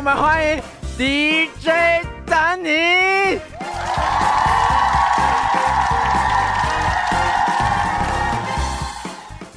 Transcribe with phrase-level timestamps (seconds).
[0.00, 0.62] 我们欢迎
[0.96, 1.68] DJ
[2.24, 2.70] 丹尼。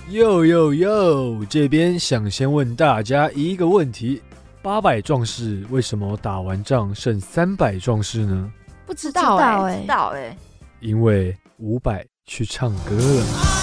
[0.09, 1.45] 哟哟哟！
[1.49, 4.21] 这边想先问大家一个问题：
[4.61, 8.51] 八百壮士为什么打完仗剩三百壮士呢？
[8.85, 10.35] 不知道哎，知道哎，
[10.81, 13.62] 因为五百去唱歌了。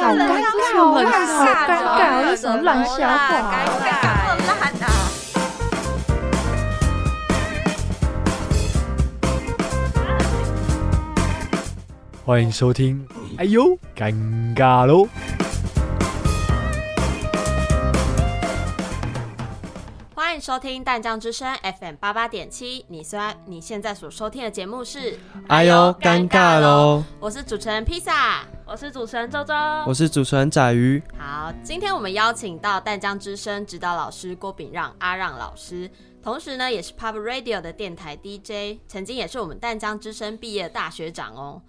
[0.00, 3.14] 好尴尬，好尴尬，为什么乱笑话？
[3.30, 3.34] 尴
[3.82, 3.92] 尬，
[4.38, 4.86] 这么烂啊！
[12.24, 13.04] 欢迎收听，
[13.38, 14.14] 哎呦，尴
[14.54, 15.08] 尬喽！
[20.38, 22.84] 迎收听淡江之声 FM 八八点七。
[22.86, 27.02] 你虽然你现在所收听的节目是，哎呦，尴尬喽！
[27.18, 29.52] 我是主持人披萨，我是主持人周周，
[29.84, 31.02] 我是主持人仔鱼。
[31.18, 35.90] 好，今天我们邀请到淡江之声指导老师郭炳让阿让老师，
[36.22, 41.60] 同时呢也是 Pub Radio 的电台 DJ，曾经也是我们淡江之声毕业的大学长哦。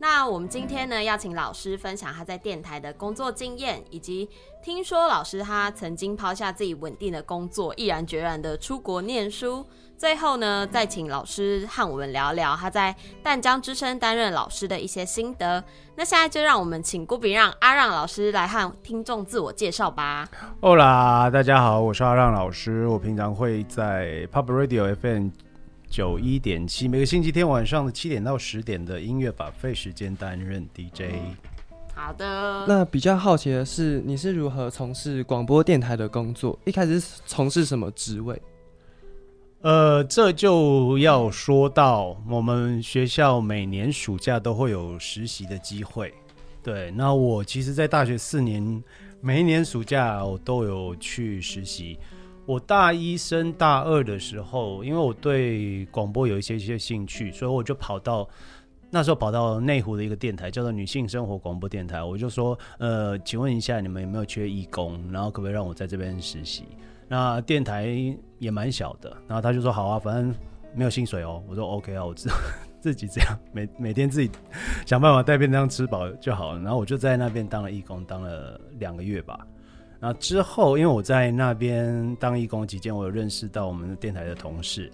[0.00, 4.28] 那我们今天呢，要请老师分享他在电台的工作经验，以及
[4.62, 9.66] 听说老师他曾经抛下自己稳定的工作，毅然决然的出国念书。
[9.96, 15.64] 最后呢，再请老师和我们聊聊他在淡江之声担任老师的一些心得。
[15.96, 20.28] 那现在就让我们请郭比让阿让老师来和听众自我介绍吧。
[20.60, 25.30] 哦啦，大家好，我是阿让老师，我平常会在 Pub Radio FM。
[25.88, 31.14] 九一点七，每个星期天晚上的七点到十点的音乐把费时间担任 DJ。
[31.94, 32.64] 好的。
[32.68, 36.58] 那比较好奇的是，你是如何从事广播电台的工作？
[36.64, 38.40] 一开始从事什么职位？
[39.62, 46.14] 呃，这就要说到我们学校每年暑假都会有实习的机会。
[46.62, 48.84] 对，那我其实，在大学四年，
[49.20, 51.98] 每一年暑假我都有去实习。
[52.48, 58.26] 我大一升大二的时候，因为我对广播有一些一些兴趣，所以我就跑到
[58.88, 62.02] 那时候跑到内湖的一个电台，叫做女性生活广播电台。
[62.02, 64.98] 我就说，呃，请问一下，你们有没有缺义工？
[65.12, 66.64] 然后可不可以让我在这边实习？
[67.06, 67.94] 那电台
[68.38, 70.34] 也蛮小的，然后他就说好啊，反正
[70.74, 71.42] 没有薪水哦。
[71.46, 72.30] 我说 OK 啊，我自
[72.80, 74.30] 自己这样每每天自己
[74.86, 76.60] 想办法带便当吃饱就好了。
[76.60, 79.46] 然后我就在那边当了义工，当了两个月吧。
[80.00, 84.88] 那之后，因为我在那边当义工期间，我有认识到我们的电台的同事。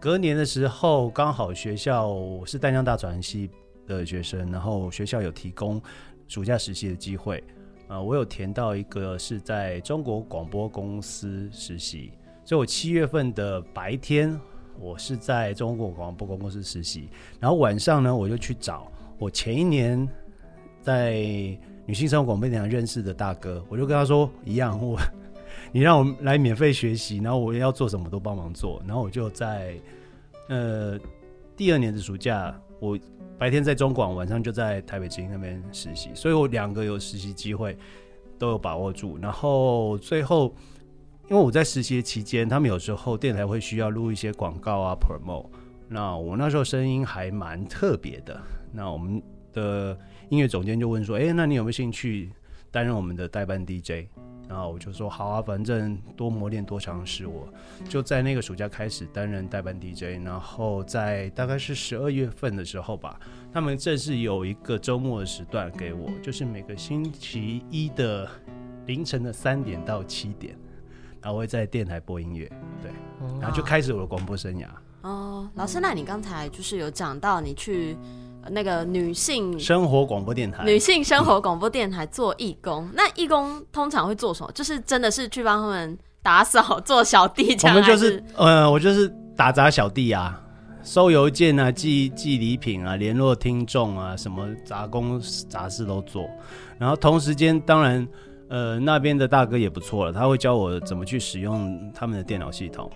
[0.00, 3.48] 隔年的时候，刚好学校是淡江大传系
[3.86, 5.80] 的学生，然后学校有提供
[6.26, 7.42] 暑假实习的机会。
[7.86, 12.10] 啊，我有填到一个是在中国广播公司实习，
[12.44, 14.36] 所以我七月份的白天
[14.80, 17.08] 我是在中国广播公司实习，
[17.38, 20.08] 然后晚上呢，我就去找我前一年
[20.82, 21.56] 在。
[21.88, 25.00] 女性生活广播电台认识的大哥，我就跟他说一样，我
[25.72, 29.74] 你让我来免费学习，然后我要做什么都帮忙做，然后我就在
[30.50, 31.00] 呃
[31.56, 32.98] 第二年的暑假，我
[33.38, 37.74] 白天在中广，晚上就在台北之音那边实习，所以我两个有实习机会
[38.38, 39.16] 都有把握住。
[39.16, 40.54] 然后最后，
[41.30, 45.46] 因为我在实习期间，他们有时候电台会需要录一些广告啊，promo，
[45.88, 48.38] 那我那时候声音还蛮特别的，
[48.70, 49.22] 那我们
[49.54, 49.98] 的。
[50.30, 52.30] 音乐总监就问说：“哎，那你有没有兴趣
[52.70, 54.08] 担任我们的代班 DJ？”
[54.48, 57.46] 然后我就说：“好啊，反正多磨练多尝试。”我
[57.86, 63.20] 就在那个暑假开始担任代班 DJ，然后在大概是十二月份的时候吧，
[63.52, 68.26] 他们正式有一个周末的时段给我，就是每个星期一的
[68.86, 70.56] 凌晨的三点到七点，
[71.20, 72.50] 然后会在电台播音乐，
[72.80, 72.90] 对，
[73.38, 74.66] 然后就开始我的广播生涯。
[75.02, 77.96] 哦，老师，那你刚才就是有讲到你去。
[78.50, 84.50] 那个女性生活广播电台，女性生活广播电台做义工， 那义工通常会做什么？
[84.52, 87.76] 就是真的是去帮他们打扫、做小弟这样。
[87.76, 90.40] 我们就是，呃，我就是打杂小弟啊，
[90.82, 96.28] 收邮件啊，寄寄礼品啊，联络听众啊，什么杂工杂事都做。
[96.78, 98.06] 然后同时间，当然，
[98.48, 102.90] 呃，那边的大哥也不错了，他会教我怎么去使用他们的电脑系统，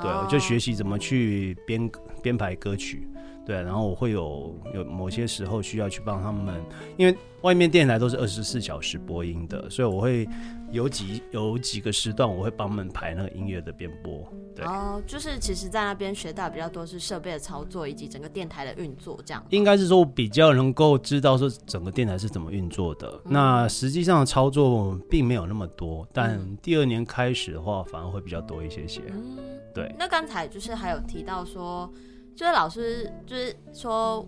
[0.00, 1.90] 对我就学习怎么去编
[2.22, 3.08] 编排歌曲。
[3.48, 6.62] 对，然后我会有有某些时候需要去帮他们，
[6.98, 10.28] 因为外面电台都是二十四小时播音的，所以我会
[10.70, 14.30] 有几有几个时段我会帮他们排那个音乐的编播。
[14.54, 19.42] 对，哦，就是其实在那边学到比较多是设备的操作以及整个电台的运作这样。
[19.48, 29.00] 应该是说比较能够知道说整个电台是怎么运作的，那实际上的操作并没有那么多，但第二年开始的话反而会比较多一些些。
[29.08, 29.38] 嗯，
[29.72, 29.90] 对。
[29.98, 31.90] 那刚才就是还有提到说。
[32.38, 34.24] 就是老师，就是说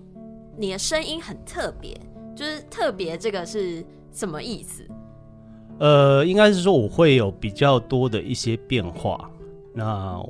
[0.59, 1.97] 你的声音很特别，
[2.35, 4.85] 就是特别这个是什么意思？
[5.79, 9.31] 呃，应该是说我会有比较多的一些变化。
[9.73, 10.21] 那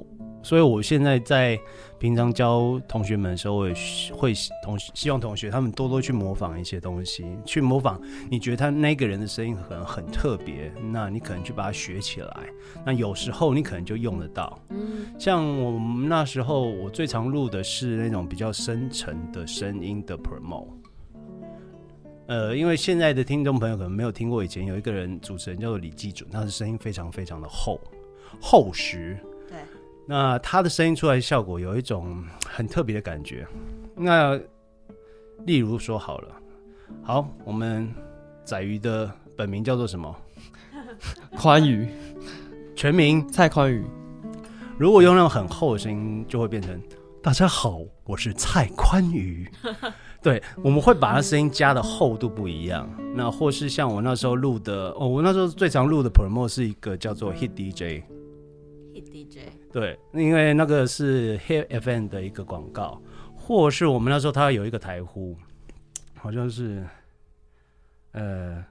[0.42, 1.58] 所以我现在在
[2.00, 3.74] 平常教同学们的时候，我也
[4.14, 4.32] 会
[4.62, 8.00] 同希望同学他们多多去模仿一些东西，去模仿
[8.30, 12.34] 你觉得他那个人的声音可能很特别，那你可能去把它学起来。
[12.86, 14.58] 那有时候你可能就用得到。
[14.70, 20.68] 嗯，像我们那时候，我最常录的是那种比较深沉的声音的 promo。
[22.28, 27.78] 呃，因为现在的听众朋友可能没有听过，以前有一个人主持人叫做李记准，他的声音非常非常的厚
[28.40, 29.18] 厚实。
[30.06, 33.46] 对，那他的声音出来效果有一种很特别的感觉。
[33.94, 34.38] 那
[35.46, 36.28] 例如说好了，
[37.02, 37.92] 好，我们
[38.44, 40.14] 宰鱼的本名叫做什么？
[41.36, 41.88] 宽宇，
[42.74, 43.84] 全名蔡宽宇，
[44.78, 46.78] 如果用那种很厚的声音，就会变成
[47.22, 49.50] “大家好，我是蔡宽宇”。
[50.20, 52.86] 对，我们会把它声音加的厚度不一样。
[53.14, 58.04] 那或是像我那时候录的，哦，我那时候最常录的 promo 是一个叫做 Hit DJ。
[59.72, 63.00] 对，因为那个是 Hit FM 的一个广告，
[63.36, 65.36] 或是我们那时候他有一个台呼，
[66.16, 66.84] 好像是，
[68.12, 68.64] 呃，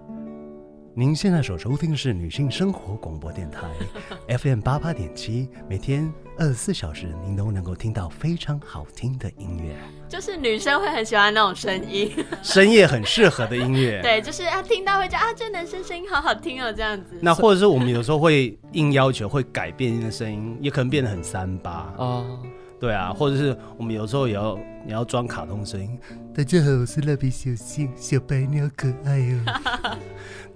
[1.00, 3.70] 您现在所收听的是女性生活广播电台
[4.38, 9.74] FM 八八点七，每天二十四小时您都能够听到非常好听的音乐，
[10.10, 12.12] 就是女生会很喜欢那种声音，
[12.44, 14.02] 深夜很适合的音乐。
[14.02, 17.18] 对，就是啊，听到会觉得啊，这男生声音好好听哦，这样子。
[17.22, 21.94] 那或者是我们有时候会硬要求会改变你的声音，也可能变得很三八。
[21.98, 22.42] 哦，
[22.78, 25.98] 对啊，或者是我们有时候也要也要装卡通声音。
[26.36, 29.98] 大家好，我是蜡笔小新，小白你好可爱哦。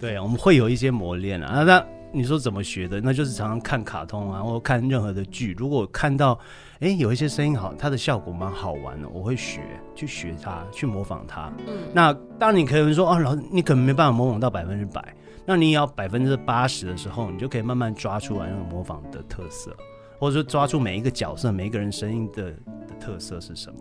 [0.04, 1.64] 对，我们会有一些磨练啊。
[1.64, 3.00] 那那你说怎么学的？
[3.00, 5.56] 那就是常常看卡通啊，或看任何的剧。
[5.58, 6.38] 如果看到
[6.82, 9.62] 哎有一些声音好，它的效果蛮好玩的，我会学
[9.96, 11.50] 去学它，去模仿它。
[11.66, 15.16] 嗯，那当你可能说哦，老师你可能没办法模仿到百分之百，
[15.46, 19.74] 那你也要百分之八十的时候，你就可以慢慢抓出来那个模仿的特色，
[20.20, 23.80] 或者说抓住每一个角色、每一个人声音的的特色是什么。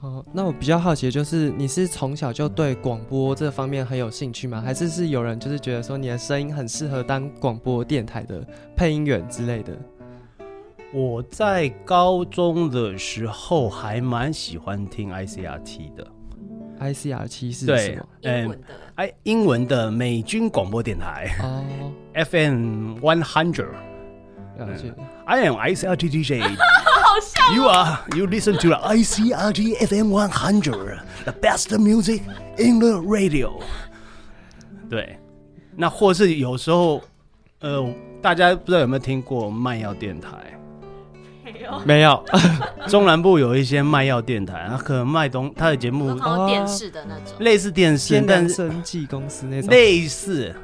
[0.00, 4.60] 对，哦，那我比较好奇的就是，你是从小就对广播这方面很有兴趣吗？
[4.60, 8.46] 还是是有人就是觉得说你的声音很适合当广播电台的
[8.76, 9.76] 配音员之类的？
[10.94, 16.06] 我在高中的时候还蛮喜欢听 ICRT 的
[16.80, 18.06] ，ICR 七是对什么？
[18.22, 23.68] 英文的，哎，英文的美军广播电台哦，FM One Hundred。
[24.56, 24.92] 了解。
[25.28, 26.40] I am ICRT DJ.
[27.04, 32.22] 好像 You are you listen to the ICRT FM 100, the best music
[32.56, 33.60] in the radio.
[34.88, 35.18] 对，
[35.76, 37.02] 那或是有时候，
[37.60, 37.86] 呃，
[38.22, 40.30] 大家不知道有没有听过卖药电台？
[41.44, 42.24] 没有，没有，
[42.88, 47.34] 中南部有一些卖药电台，它可能卖东，他的节目哦电视的那种。
[47.40, 49.68] 类似电视但是生技公司那种。
[49.70, 50.54] 类似。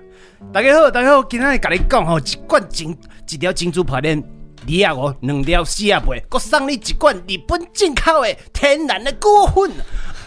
[0.55, 2.97] 大家好，大家好，今天跟你讲吼，一罐金
[3.31, 4.23] 一条珍珠排链，
[4.67, 9.71] 二啊五，两条四啊八，搁送你一罐日本进口的天然的果粉。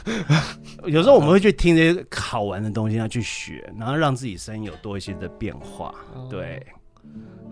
[0.85, 5.93] 有时候我们会去听这些好玩的东西，要去学，然后让自己声音有多一些的变化。
[6.13, 6.65] 哦对，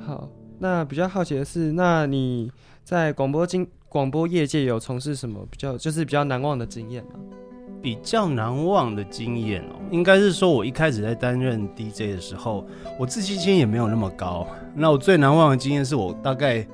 [0.05, 0.29] 好，
[0.59, 2.49] 那比较好奇的是，那你
[2.83, 7.11] 在广播经广播业界有从事什么比较就是比较难忘的经验吗？
[7.85, 12.65] 比较难忘的经验哦，应该是说我一开始在担任 DJ 的时候，
[12.97, 14.47] 我自信心也没有那么高。
[14.73, 16.65] 那我最难忘的经验是我大概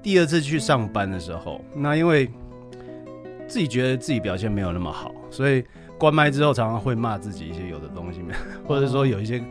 [0.00, 2.30] 第二次去上班的时候，那因为
[3.48, 5.64] 自己觉得自己表现没有那么好，所以
[5.98, 8.20] 关麦之后常常会骂自己一些有的东西，
[8.64, 9.42] 或者说有一些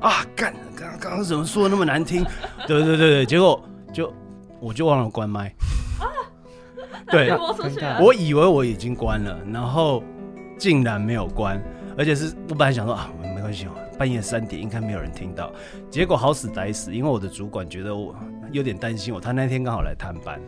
[0.00, 2.24] 啊干，刚刚刚怎么说的那么难听？
[2.68, 3.60] 对对对对，结果
[3.92, 4.14] 就
[4.60, 5.52] 我就忘了关麦。
[7.10, 7.32] 对，
[8.00, 10.04] 我以为我已经关了，然后
[10.58, 11.62] 竟然没有关，
[11.96, 15.52] 而且是我本来想说啊，没关系哦，半夜三点应该没有人听到，
[15.90, 18.14] 结果好死歹死，因为我的主管觉得我
[18.50, 20.40] 有点担心我，他那天刚好来探班，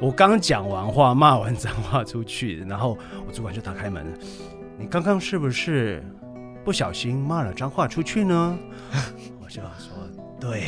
[0.00, 4.06] 我刚讲完话，骂完脏话出去，然后我主管就打开门，
[4.78, 6.04] 你刚刚是不是
[6.64, 8.58] 不小心骂了脏话出去呢？
[9.42, 9.92] 我就说
[10.40, 10.62] 对，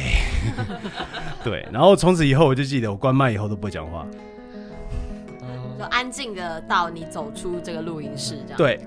[1.45, 4.07] 对，然后从此以后我就记得我关麦以后都不会讲话。
[5.79, 8.81] 就安静的到你走出这个录音室，这样对，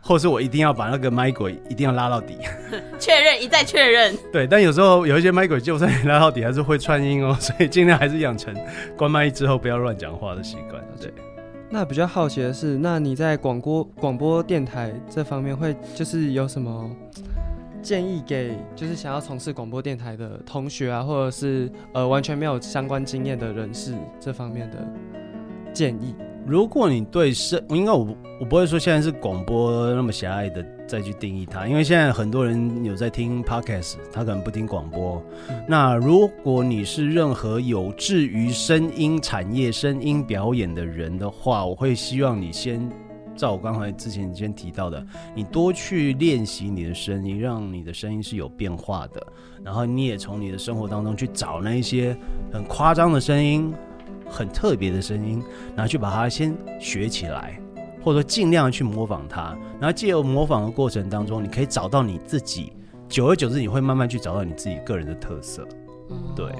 [0.00, 2.38] 或是我一定要把那个麦轨一定要拉到底。
[2.98, 4.16] 确认一再确认。
[4.32, 8.54] 对，但有时候有一些麦轨，就算你拉到底，还是会串音哦， 所以尽量还是养成
[8.96, 10.82] 关麦之后不要乱讲话的习惯。
[11.00, 11.12] 对，
[11.70, 16.90] 那比较好奇的是，那你在广播广播电台这方面会就是有什么
[17.80, 24.76] 建议给就是想要从事广播电台的同学啊，或者是呃完全没有相关经验的人士这方面的
[25.72, 26.14] 建议？
[26.46, 28.08] 如果你对声，应该我
[28.40, 35.22] 我不会说现在是广播那么狭隘的再去定义它，因为现在很多人有在听 podcast，他可能不听广播。
[35.66, 42.88] 那如果你是任何有志于声音产业、声音表演的人的话，我会希望你先
[43.36, 49.22] 照我刚才之前先提到的，你多去练习你的声音，让你的声音是有变化的。
[49.62, 52.16] 然后你也从你的生活当中去找那一些
[52.50, 53.74] 很夸张的声音。
[54.28, 55.42] 很特别的声音，
[55.74, 57.60] 然后去把它先学起来，
[58.02, 59.56] 或者说尽量去模仿它。
[59.80, 62.72] 然后借由模仿的过程当中，你可以找到你自己。
[63.08, 65.66] 久而久之，你会慢慢去找到你自己个人的特色。
[66.10, 66.52] 嗯，对。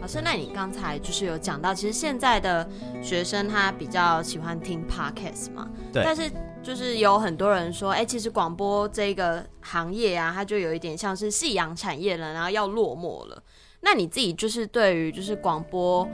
[0.00, 2.66] 老师，那你刚才就是有讲到，其实现在的
[3.02, 5.68] 学生他比较喜欢听 podcast 嘛？
[5.92, 6.02] 对。
[6.04, 6.30] 但是
[6.62, 13.42] 就是有很多人说，哎，其实广播这个行业啊，它就有一点像是夕阳产业了，然后要落寞了。
[13.80, 16.08] 那你自己就是对于就是广播。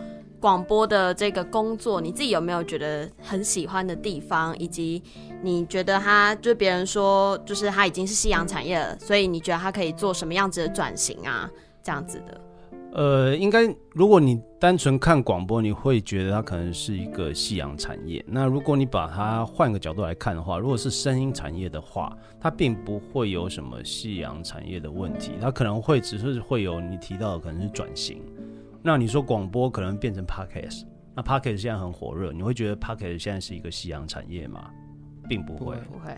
[0.47, 4.57] 广播的这个工作，你自己有没有觉得很喜欢的地方？
[4.61, 5.03] 以及
[5.43, 11.51] 你觉得他，就别人说，就是他已经是夕阳产业了，所以你觉得他可以做什么样子的转型啊？
[11.83, 12.41] 这样子的？
[12.93, 18.25] 呃，应该如果你单纯看广播，你会觉得它可能是一个夕阳产业。
[18.29, 28.23] 那如果你把它换个角度来看的话，如果是声音产业的话，它并不会有什么夕阳产业的问题，它可能会只是会有你提到的可能是转型。
[28.87, 34.71] 那你说广播可能变成 podcast，那 podcast 现在很火热，你会觉得 podcast 现在是一个夕阳产业吗？
[35.29, 36.17] 并不会，不会，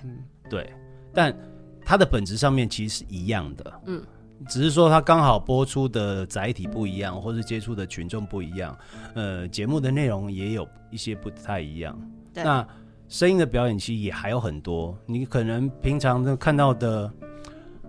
[0.50, 0.70] 对。
[1.14, 1.34] 但
[1.80, 4.02] 它的本质上面其实是一样的，嗯，
[4.48, 8.76] 只是说它刚好播出的载体不一样，或是接触的群众不一样，
[9.14, 11.98] 呃，节目的内容也有一些不太一样。
[12.34, 12.68] 那
[13.08, 17.10] 声音的表演其实也还有很多，你可能平常的看到的，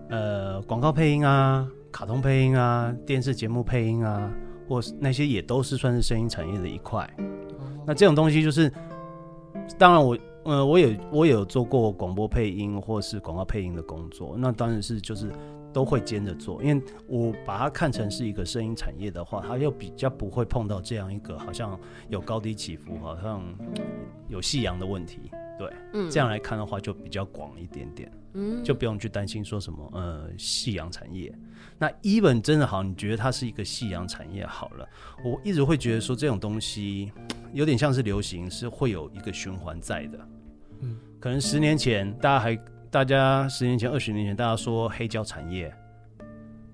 [0.08, 4.32] 呃，广告配音啊，卡通配音啊，电视节目配音啊。
[4.70, 7.04] 或是那些也都是算是声音产业的一块，
[7.84, 8.72] 那这种东西就是，
[9.76, 15.28] 当然我呃我也我有做过广播配音或是广告配音的工作，那当然是就是
[15.72, 23.42] 都会兼着做，因为我把它看成是一个声音产业的话，它又比较不会碰到这样一个好像有高低起伏，好像
[24.28, 25.30] 有夕阳的问题。
[25.58, 31.30] 对，嗯，这样来看的话就比较广一点点，嗯，就不用去担心说什么呃夕阳产业。
[31.78, 34.88] 那一本真的好，你觉得它是一个夕阳产业好了，
[35.22, 37.12] 我一直会觉得说这种东西
[37.52, 40.18] 有点像是流行，是会有一个循环在的。
[40.80, 42.58] 嗯，可能十年前大家还
[42.90, 45.72] 大家十年前二十年前大家说黑胶产业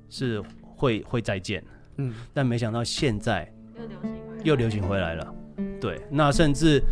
[0.08, 1.62] 是会会再见，
[1.96, 5.35] 嗯，但没想到现在又流行又流行回来了。
[5.80, 6.82] 对，那甚至。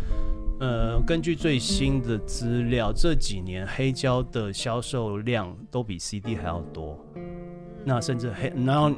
[0.57, 6.97] 呃，根据最新的资料，这几年黑胶的销售量都比 CD 还要多。
[7.83, 8.89] 那甚至黑，然后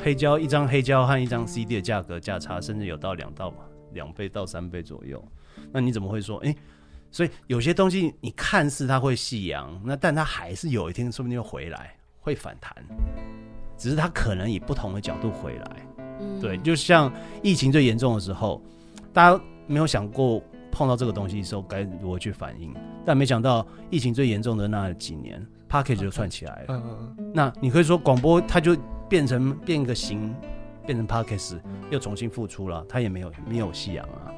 [0.00, 3.52] 黑胶一张黑胶和一张 CD 的价格价差，甚至有到两到
[3.92, 5.22] 两倍到三倍左右。
[5.70, 6.38] 那你怎么会说？
[6.38, 6.56] 哎，
[7.12, 12.74] 所以有些东西你看似它会夕阳，那但它还是有一天说不定会回来，会反弹。
[13.76, 15.86] 只是它可能以不同的角度回来。
[16.40, 18.60] 对，就像疫情最严重的时候，
[19.12, 20.42] 大家没有想过。
[20.74, 22.74] 碰到这个东西的时候该如何去反应？
[23.04, 26.66] 但没想到疫情最严重的那几年，package 就串起来了。
[26.70, 26.82] 嗯
[27.18, 28.74] 嗯那你可以说广播它就
[29.06, 30.34] 变成变一个形，
[30.86, 34.32] 变成 package 又重新复出了，它也没有没有夕阳啊。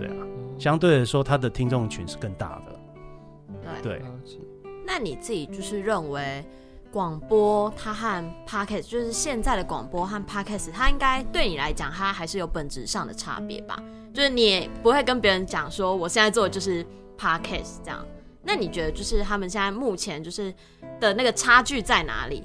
[0.00, 0.26] 对啊，
[0.58, 3.80] 相对来说他的听众群是更大的。
[3.82, 4.02] 对。
[4.86, 6.44] 那你自己就是认为？
[6.92, 13.80] 广播它和 podcast 就是现在的广播和 podcast，它应该对你来讲，它还是有本质上的差别吧？
[14.12, 16.84] 就是你也不会跟别人讲说，我现在做的就是
[17.16, 18.04] podcast 这样。
[18.42, 20.52] 那你觉得就是他们现在目前就是
[20.98, 22.42] 的那个差距在哪里？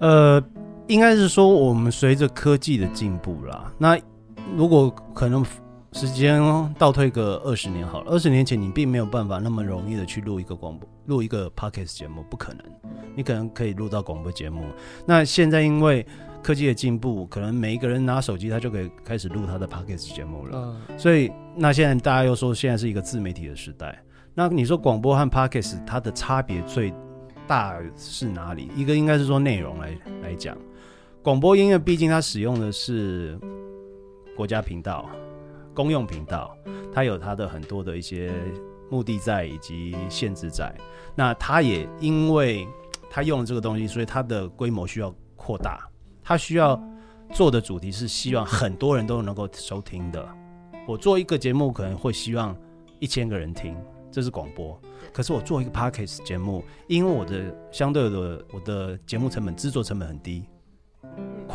[0.00, 0.42] 呃，
[0.88, 3.72] 应该是说我们随着科技的进步啦。
[3.78, 3.96] 那
[4.56, 5.46] 如果可能。
[5.96, 6.42] 时间
[6.78, 12.62] 倒退个二十年好了，二十年前你并没有办法那么容易的去录一个广播、录一个 podcast 节目，不可能。
[13.14, 14.66] 你可能可以录到广播节目。
[15.06, 16.06] 那现在因为
[16.42, 20.76] 科技的进步，可能每一个人拿手机他就可以开始录他的 podcast 节目了。
[20.98, 23.98] 所以那现在大家又说现在是一个自媒体的时代。
[24.34, 26.92] 那你说广播和 podcast 它的差别最
[27.46, 28.68] 大是哪里？
[28.76, 30.54] 一个应该是说内容来来讲，
[31.22, 33.40] 广播音乐毕竟它使用的是
[34.36, 35.08] 国家频道。
[35.76, 36.56] 公用频道，
[36.92, 38.32] 它有它的很多的一些
[38.90, 40.74] 目的在以及限制在。
[41.14, 42.66] 那它也因为
[43.10, 45.86] 它用了这个东西，所以它的规模需要扩大。
[46.24, 46.82] 它需要
[47.30, 50.26] 做的主题是希望很多人都能够收听的。
[50.88, 52.56] 我做一个节目可能会希望
[52.98, 53.76] 一千个人听，
[54.10, 54.80] 这是广播。
[55.12, 60.44] 可是我做一个 podcast 节目，因为我的相对的我的节目成本、制作成本很低，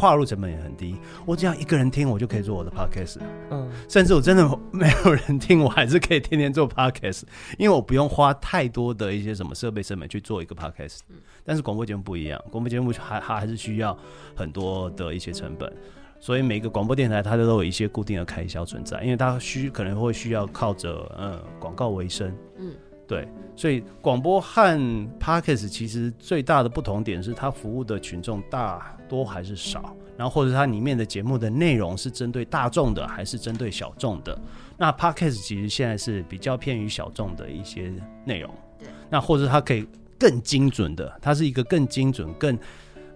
[0.01, 0.95] 跨入成本也很低。
[1.27, 3.19] 我只要一个人听，我就可以做我的 podcast。
[3.51, 7.21] 嗯，甚至我真的没有人听，我还是可以天天做 podcast，
[7.59, 11.01] 因为我不用花太多的一些什么设备成本去做一个 podcast。
[11.45, 13.95] 但是广播节目不一样，广播节目还还还是需要
[14.35, 15.71] 很多的一些成本，
[16.19, 22.35] 所以每个广播电台它都有一些固定的开销存在，因为它需可能会需要靠着嗯广告为生。
[22.57, 22.73] 嗯，
[23.07, 34.39] 对，所以广播和 podcast 其实最大的不同点是它服务的群众大多还是少，然后或者它里面的节目的内容是针对大众的还是针对小众的。
[34.77, 37.91] 那 podcast 其实现在是比较偏于小众的一些
[38.23, 38.49] 内容，
[38.79, 39.85] 对，那或者它可以
[40.17, 42.57] 更精准的，它是一个更精准、更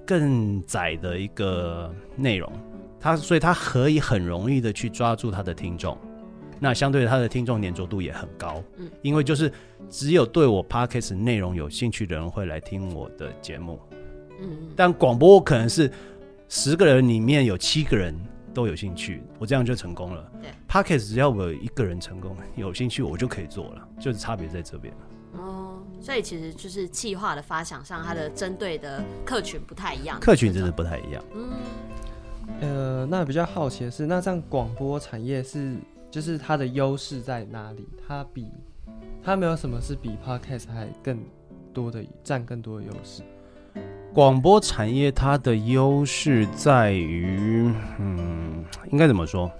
[0.05, 2.51] 更窄的一个内容，
[2.99, 5.97] 它所以它可以很容易的去抓住它的听众。
[6.57, 9.51] 那相对它的听众粘着度也很高，嗯因为就是
[9.89, 13.77] 只有对我 podcast 内容有兴趣的人会来听我的节目，
[14.39, 15.91] 嗯，但广播可能是
[16.47, 18.15] 十个人里面有七个人
[18.53, 20.31] 都有兴趣，我这样就成功了。
[20.41, 24.93] 对，podcast 只要我有一个人成功有兴趣，我就可以做了，就是差别在这边。
[25.33, 31.23] 哦，所以其实就是计划的发想上，它的针对的客群不太一样，客群真的不太一样。
[31.33, 31.49] 嗯，
[32.61, 35.75] 呃，那比较好奇的是，那这样广播产业是
[36.09, 37.85] 就是它的优势在哪里？
[38.07, 38.47] 它比
[39.21, 41.19] 它没有什么是比 podcast 还更
[41.73, 43.21] 多的占更多的优势？
[44.15, 47.69] 广播产业它的优势在于，
[47.99, 49.51] 嗯，应该怎么说？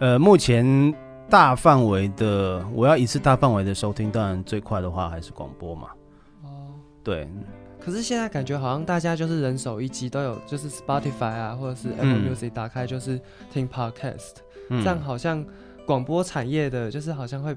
[0.00, 0.94] 呃，目前
[1.30, 5.88] 大范围的，我要一次大范围的收听，当然最快的话还是广播嘛。
[6.42, 7.26] 哦，对，
[7.80, 13.18] 可是现在感觉好像大家就是人手一机都有，就是 Spotify 啊，或者是 Apple 嗯 Music 打开就是
[13.50, 14.34] 听 podcast，、
[14.68, 15.42] 嗯这样好像
[15.86, 17.56] 广播产业的，就是好像会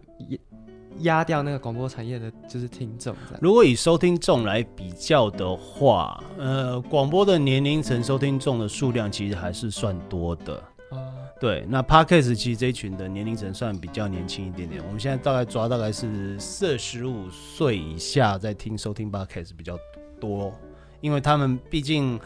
[1.00, 3.16] 压压掉那个广播产业的，就是听众。
[3.42, 10.64] 如果以收听众来比较的话，呃，广播的年龄层收听众的数量其实还是算多的。
[10.92, 14.82] 哦，对，那 Podcast 其实这一群的年龄层算比较年轻一点点。
[14.86, 19.78] 我们现在大概抓大概是四十五岁以下在听收听 Podcast 比较
[20.20, 20.54] 多，
[21.02, 22.20] 因为他们毕竟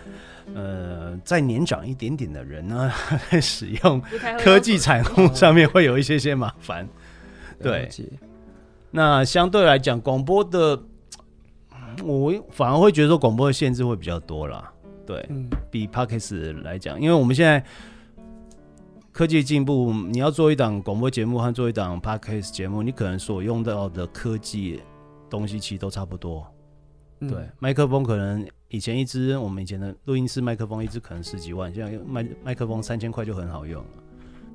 [0.53, 2.91] 呃再年长一点点的人呢，
[3.31, 4.01] 在 使用
[4.39, 6.87] 科技产物上面会有一些些麻烦。
[7.59, 7.89] 对
[8.91, 10.83] 那相对来讲，广播的
[12.03, 14.71] 我反而会觉得说广播的限制会比较多啦。
[15.05, 17.63] 对，嗯，比 Podcast 来讲，因为我们现在
[19.11, 24.81] 科技进步，你要做一档广播节目和做一档 Podcast 节目，你可能所用到的科技
[25.29, 26.45] 东西其实都差不多。
[27.19, 33.89] 嗯对，麦克风可能以前一支我们以前的录音室麦克风一支可能十几万，现在麦麦克风三千块就很好用了。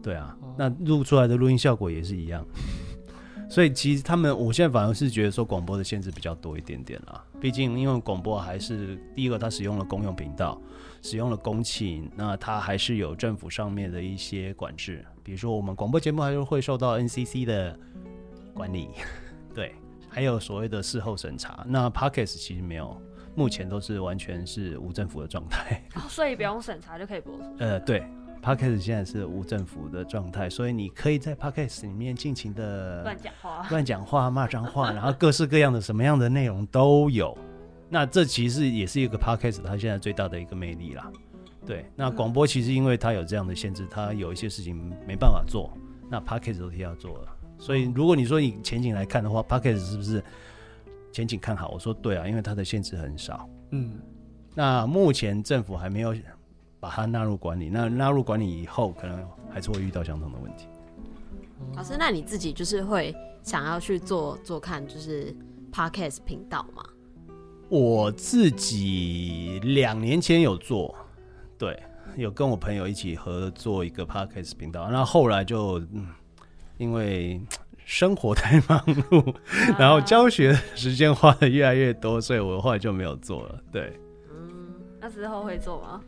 [0.02, 2.44] 对啊，哦那录出来的录音效果也是一样。
[3.56, 7.24] 所以其实他们，我现在反而是觉得说广播的限制比较多一点点啦。
[7.40, 10.60] 毕竟因为广播还是第一个，它使用了公用频道，
[11.00, 17.78] 使用了公器，那它还是有政府上面的一些管制，比如说我们广播节目还是会受到 NCC 的
[18.52, 18.90] 管理，
[19.54, 19.74] 对，
[20.06, 21.64] 还有所谓的事后审查。
[21.66, 23.00] 那 Podcast 其实没有，
[23.34, 25.82] 目前都是完全是无政府的状态。
[25.94, 27.56] 哦所以不用审查就可以播出。
[27.60, 28.06] 呃，对
[28.42, 37.36] ，Podcast 现在是无政府的状态，所以你可以在 Podcast 里面尽情的乱讲话，乱讲话、骂脏话，然后各式各样的什么样的内容都有。
[37.88, 41.10] 那这其实也是一个 podcast 它现在最大的一个魅力啦。
[41.64, 45.72] 对，那广播其实因为它有这样的限制，它有一些事情没办法做，
[46.08, 47.28] 那 podcast 都是要做了。
[47.58, 50.22] 所以如果你说你前景来看的话，podcast 是不是
[51.10, 51.70] 前景看好？
[51.70, 53.48] 我说对啊，因为它的限制很少。
[53.70, 53.98] 嗯，
[54.54, 56.14] 那目前政府还没有
[56.86, 60.68] 把它纳入管理，那纳入管理以后，可能还是会遇到相同的问题。
[61.74, 65.34] 老师，那你自己就是会想要去做做看，就是
[65.72, 66.84] podcast 频道吗？
[67.68, 70.94] 我自己两年前有做，
[71.58, 71.82] 对，
[72.14, 76.06] 有跟我朋友一起合作一个 podcast 频道，那后来就嗯，
[76.78, 77.46] 因为嗯
[77.84, 79.34] 生活太忙碌，
[79.76, 83.60] 然后教学时间花的越来越多，所以我后来就没有做了。
[83.72, 83.98] 对，
[84.30, 86.00] 嗯，那之后会做吗？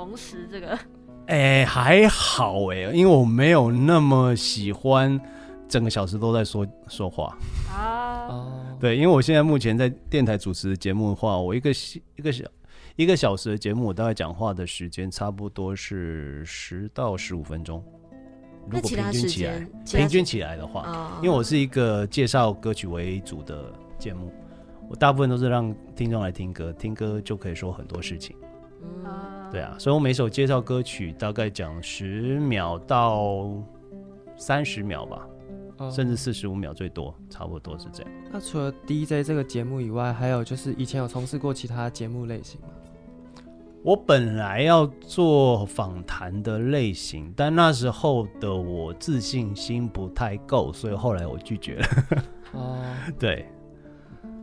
[0.00, 0.78] 重拾这个
[1.26, 5.20] 哎、还好哎、因为我没有那么喜欢
[5.68, 7.36] 整个小时都在说 说话。
[7.70, 12.44] 啊，哦，对，因为我现在目前在电台主持节目的话，我一个小一个小
[12.96, 17.84] 一个小时的节目，我大概讲话的时间差不多是十到十五分钟。
[18.68, 24.32] 如果平均起来平均起来的话，哦因为我是一个介绍歌曲为主的节目，
[24.88, 28.34] 我大部分都是让听众来听歌，听歌就可以说很多事情。
[28.82, 33.48] 嗯啊对啊，所以我每首介绍歌曲大概讲十秒到
[34.36, 35.26] 三十秒吧，
[35.78, 38.12] 哦甚至四十五秒最多，差不多是这样。
[38.30, 42.68] 那除了 DJ 这个节目以外，还有就是以前有从事过其他节目类型吗？
[43.82, 51.86] 我本来要做访谈的类型，但那时候的我自信心不太够，所以后来我拒绝了。
[52.52, 52.78] 哦，
[53.18, 53.46] 对，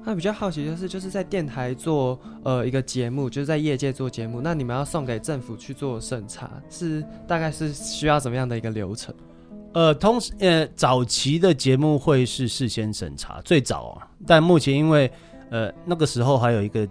[0.07, 9.13] 那比较好奇就是，就是在电台做呃一个节目，就是在业界做节目，那你们要送给政府去做审查，是大概是需要怎么样的一个流程？
[9.73, 15.11] 呃，同时呃，早期的节目会是事先审查，最早啊，但目前因为
[15.49, 16.87] 呃那个时候还有一个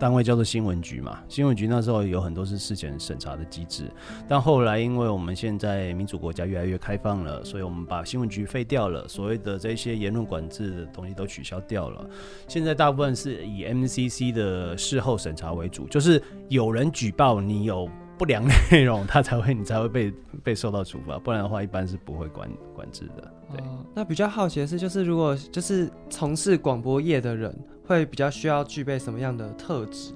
[0.00, 3.84] 单位叫做新闻局嘛，新闻局那时候有很多是事前审查的机制，
[4.26, 12.08] 但后来因为我们现在民主国家越来越开放了，所以我们把新闻局废掉了，所谓的这些言论管制的东西都取消掉了。
[12.48, 17.86] 现在大部分是以 MCC 的事后审查为主，就是有人举报你有
[18.16, 20.10] 不良内容，他才会你才会被
[20.42, 23.30] 被受到处罚，不然的话一般是不会管管制的。
[23.52, 23.62] 对，
[23.94, 27.54] 那比较好奇的是，就是如果就是从事广播业的人，
[27.90, 30.12] 会比较需要具备什么样的特质？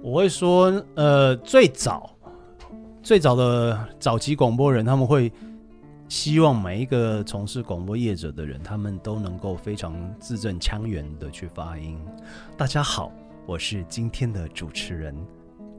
[0.00, 2.08] 我会说，呃，最早
[3.02, 5.32] 最早的早期广播人，他们会
[6.08, 11.98] 希望每一个从事广播业者的人，他们都能够非常字正腔圆的去发音。
[12.56, 13.10] 大家好，
[13.44, 15.12] 我是今天的主持人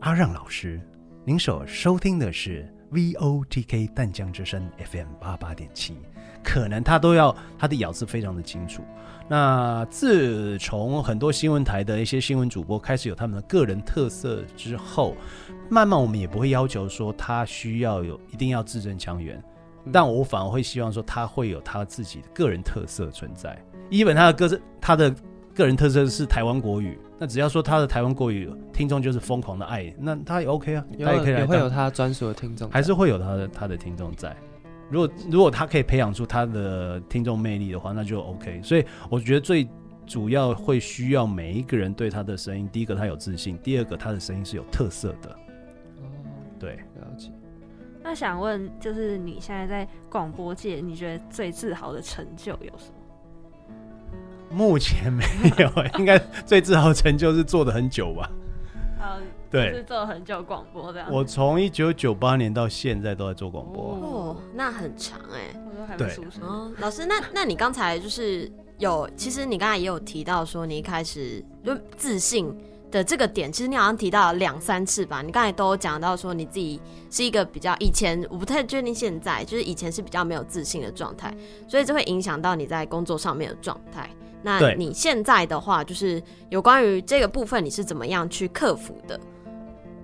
[0.01, 0.81] 阿让老师，
[1.23, 5.95] 您所收听的是 VOTK 淡江之声 FM 八八点七，
[6.43, 8.83] 可能他都要他的咬字非常的清楚。
[9.27, 15.15] 那自从很多新闻台的一些新闻主播开始有他们的个人特色之后，
[15.69, 19.41] 慢慢我们也不会要求说他需要有一定要字正腔圆，
[19.91, 23.57] 但我反而会希望说他会有他自己的个人特色存在。
[23.89, 25.13] 一本他的歌是他的
[25.55, 34.35] 个人特色是台湾国语，那只要说他的台湾国语听众就是疯狂的爱，那他也 OK 啊，有他也可以来也会有他专属的听众，还是会有他的他的听众在。
[34.91, 38.61] 如果如果他可以培养出他的听众魅力的话，那就 OK。
[38.61, 39.67] 所以我觉得最
[40.05, 45.29] 主要会需要每一个人对他的声音，第一个他有自信，第二个他的声音是有特色的。
[45.29, 46.03] 哦，
[46.59, 47.31] 对，了解。
[48.03, 52.95] 那想问，就是你现在在广播界，你觉得最自豪的成就有什么？
[54.53, 55.23] 目前没
[55.59, 58.29] 有， 应该最自豪的成就是做的很久吧。
[58.99, 59.21] 呃，
[59.51, 61.11] 对就是做很久广播这样。
[61.11, 63.83] 我从一九九八年到现在都在做广播。
[64.01, 66.41] 哦，那很长哎、我都还没对出生。
[66.41, 72.51] 哦，老师，那那你刚才就是有，其实你刚才也有提到说，你一开始就自信
[72.89, 75.21] 的这个点，其实你好像提到两三次吧。
[75.21, 81.35] 你刚才都讲到说你自己是一个比较以前，我不太确定现在，就是以前是比较没有自信的状态，
[81.67, 84.09] 所以这会影响到你在工作上面的状态。
[84.43, 89.19] 那你现在的话，就是有关于这个部分，你是怎么样去克服的？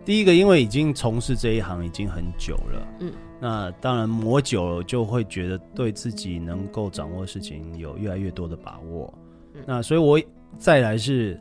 [0.08, 9.14] 第一个，因为已经从事这一行已经很久了，嗯，那当然磨久了就会觉得对自己能够掌握事情有越来越多的把握。
[9.54, 10.18] 嗯那所以我
[10.58, 11.38] 再来是，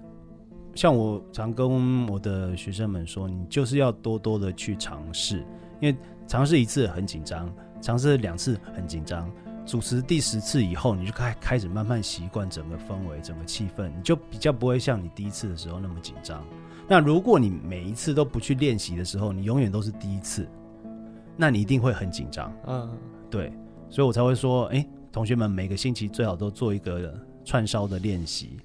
[0.74, 5.46] 像我常跟我的学生们说，你就是要多多的去尝试，
[5.80, 7.48] 因为尝试一次很紧张，
[7.80, 9.30] 尝试两次很紧张。
[9.64, 16.44] 主持第十次以后，你就开开始慢慢习惯整个氛围、整个气氛，你就比较不会像你第一次的时候那么紧张。
[16.88, 20.48] 那如果你每一次都不去练习的时候，你永远都是第一次，
[21.36, 22.52] 那你一定会很紧张。
[22.66, 22.96] 嗯，
[23.28, 23.52] 对，
[23.90, 27.12] 所以我才会说，哎、同学们每个星期最好都做一个
[27.44, 28.58] 串烧的练习，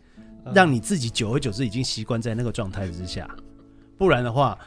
[0.46, 3.30] 嗯让你自己久而久之已经习惯在那个状态之下。
[3.98, 4.58] 不然的话，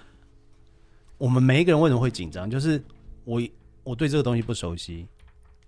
[1.16, 2.50] 我们每一个人为什么会紧张？
[2.50, 2.82] 就是
[3.24, 3.40] 我
[3.84, 5.06] 我对这个东西不熟悉，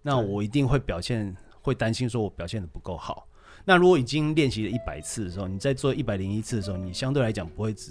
[0.03, 3.29] 那我一定会表现，会担心说我表现的不够好。
[3.68, 7.90] 那如果已经练习了一百次的时候，你在做一百零一次的时候，你相对来讲不会只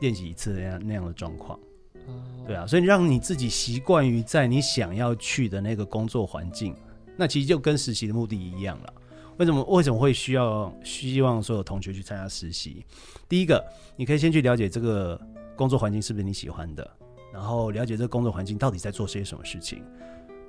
[0.00, 1.58] 练习一次那样那样的状况。
[2.06, 2.14] 哦
[2.46, 6.74] 对啊，所以让你自己习惯于在你想要去的那个工作环境，
[7.18, 8.94] 那其实就跟实习的目的一样了。
[9.36, 12.86] 为什么为什么会需要希望所有同学去参加实习？
[13.28, 13.62] 第一个，
[13.94, 15.20] 你可以先去了解这个
[15.54, 16.90] 工作环境是不是你喜欢的，
[17.30, 19.84] 然后了解这个工作环境到底在做些什么事情。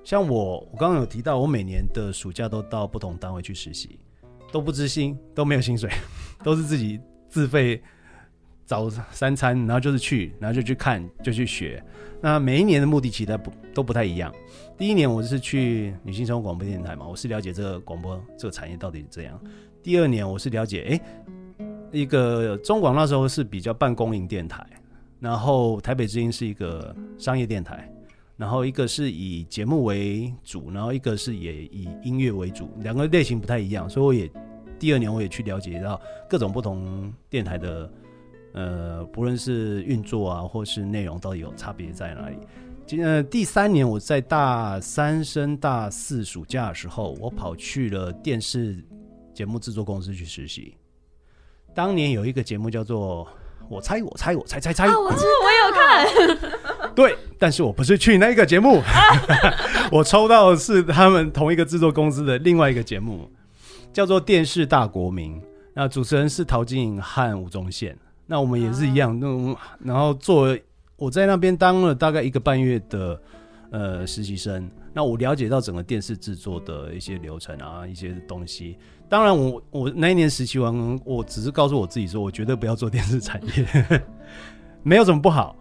[0.06, 4.00] 像我，我刚刚有提到，我每年的暑假都到不同单位去实习，
[4.52, 5.90] 都不知薪，都没有薪水，
[6.44, 7.82] 都是自己自费
[8.66, 11.84] 早三餐，然后就是去，然后就去看，就去学。
[12.22, 14.34] 那每一年的目的其实不都不太一样。
[14.78, 19.40] 第一年我是去女性生活广播电台嘛，我是了解这个广播这个产业到底是这样。
[19.82, 21.02] 第二年我是了解，诶，
[21.92, 24.66] 一个中广那时候是比较半公营电台，
[25.20, 27.90] 然后台北之音是一个商业电台，
[28.40, 34.32] 然后一个是以节目为主，然后一个是也以音乐为主，两个类型不太一样，所以我也
[34.80, 36.00] 第二年我也去了解到
[36.30, 37.92] 各种不同电台的。
[38.52, 42.38] 呃，不论是运作啊，或是内容，到底有差别在哪里？
[42.88, 48.84] 今呃，第三年我在大三升大四暑假的时候，我跑去了电视
[49.36, 50.76] 节目制作公司去实习。
[51.76, 53.24] 当年有一个节目叫做
[53.70, 56.08] 《我猜我猜我猜猜猜，啊，我我有看，
[57.00, 58.82] 对，但是我不是去那个节目，
[59.90, 63.32] 我抽到的是他们同一个制作公司的另外一个节目，
[63.94, 65.40] 叫做《电视大国民》，
[65.74, 70.54] 那主持人是陶晶莹和吴宗宪，那我们也是一样，那然后做
[70.98, 73.22] 我在那边当了大概一个半月的
[73.72, 78.78] 呃实习生，那我了解到整个电视制作的一些流程啊，一些东西。
[79.08, 84.02] 当然我，我那一年实习完，我只是告诉我自己说，我绝对不要做电视产业，
[84.84, 85.56] 没有什么不好。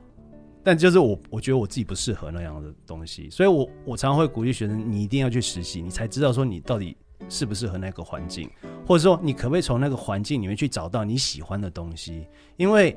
[0.69, 6.95] 但就是我，我觉得我自己不适合那样的东西，所以我我常常会鼓励学生，你一定要去实习，你才知道说你到底
[7.27, 8.51] 适不适合那个环境，
[8.87, 12.27] 或者说你可不可以从那个环境里面去找到你喜欢的东西。
[12.59, 12.95] 因为，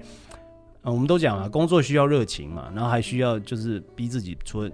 [0.81, 4.69] 呃，我们都讲啊，工作需要热情嘛，然后还需要就是逼自己，除了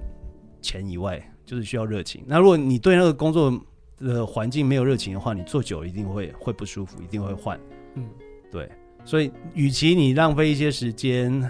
[0.60, 2.24] 钱以外，就是需要热情。
[2.26, 3.54] 那如果你对那个工作
[4.00, 7.60] 的环境没有热情的话，你做久了一定会会不舒服，一定会换。
[7.94, 8.10] 嗯，
[8.52, 8.68] 对，
[9.06, 11.48] 所以与其你浪费一些时间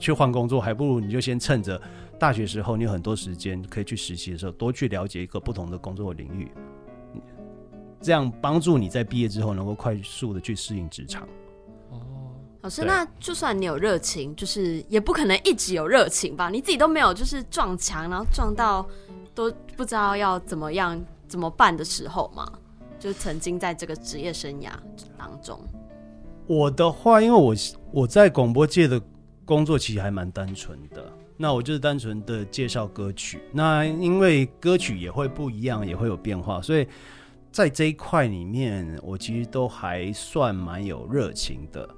[0.00, 1.80] 去换工作，还不如你就先趁着
[2.18, 6.50] 大学时候你有很多时间可以去实习的时候，多去了解一个不同的工作领域，
[8.00, 11.28] 这样帮助你在毕业之后能够快速的去适应职场。
[11.90, 12.00] 哦，
[12.62, 16.48] 老师，那就算你有热情，就是也不可能一直有热情吧？
[16.48, 18.88] 你自己都没有，就是撞墙，然后撞到
[19.34, 22.50] 都不知道要怎么样怎么办的时候嘛？
[22.98, 24.68] 就曾经在这个职业生涯
[25.16, 25.58] 当中，
[26.46, 27.54] 我的话，因为我
[27.92, 29.00] 我在广播界的
[29.50, 33.40] 工作其实还蛮单纯的，那我就是单纯的介绍歌曲。
[33.50, 36.86] 那因为歌曲也会不一样，也会有变化，所以
[37.50, 41.90] 在这一块里面，我其实都还算蛮有热情的。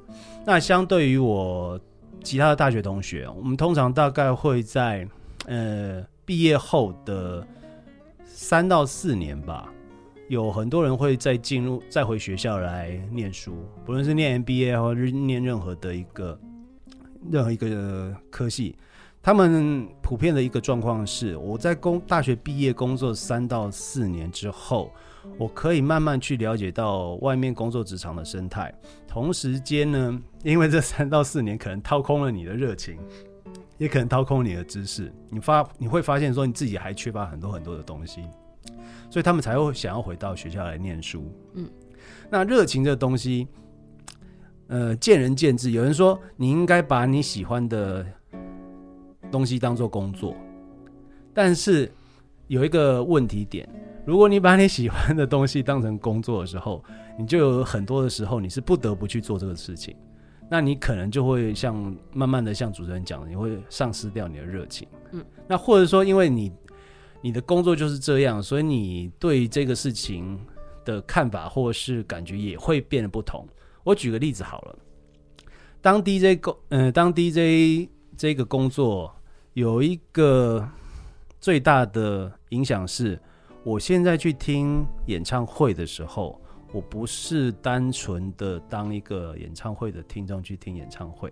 [0.46, 1.78] 那相对于我
[2.24, 5.06] 其他的大学同学，我们通常大概会在
[5.44, 7.46] 呃毕业后的
[8.24, 9.70] 三到四年吧。
[10.28, 13.52] 有很多人会再进入、再回学校来念书，
[13.84, 16.40] 不论是念 MBA 或者念任何的一个
[17.30, 18.74] 任何一个科系，
[19.22, 24.90] 他们普遍的一个状况是，我在工大学毕业工作三到四年之后，
[25.38, 28.74] 我可以慢慢去了解到外面工作职场的生态，
[29.06, 32.98] 同时间呢， 因为这三到四年可能掏空了你的热情。
[33.78, 38.22] 也可能掏空你的知识，你发你会发现说你自己还缺乏很多很多的东西，
[39.10, 41.24] 所以他们才会想要回到学校来念书。
[41.54, 41.68] 嗯，
[42.30, 43.48] 那热情这东西，
[44.72, 45.72] 呃，见仁见智。
[45.72, 48.06] 有人说你应该把你喜欢的
[49.30, 50.34] 东西当做工作，
[51.34, 51.92] 但是
[52.46, 53.68] 有一个问题点，
[54.06, 56.82] 如果你把你喜欢的东西当成工作的时候，
[57.18, 59.94] 你就有很多的时候你是不得不去做这个事情。
[60.50, 64.88] 那你可能就会像慢慢的像主持人讲的，你会丧失掉你的热情。
[65.10, 66.50] 嗯，那或者说因为你
[67.20, 70.40] 你的工作就是这样，所以你对这个事情
[70.82, 73.46] 的看法或是感觉也会变得不同。
[73.84, 74.78] 我举个例子好了，
[75.80, 79.14] 当 DJ 工，呃，当 DJ 这个工作
[79.54, 80.68] 有一个
[81.40, 83.20] 最大的影响是，
[83.64, 86.38] 我现在去听演唱会的时候。
[86.74, 91.30] 我不是单纯的当一个演唱会的听众去听演唱会，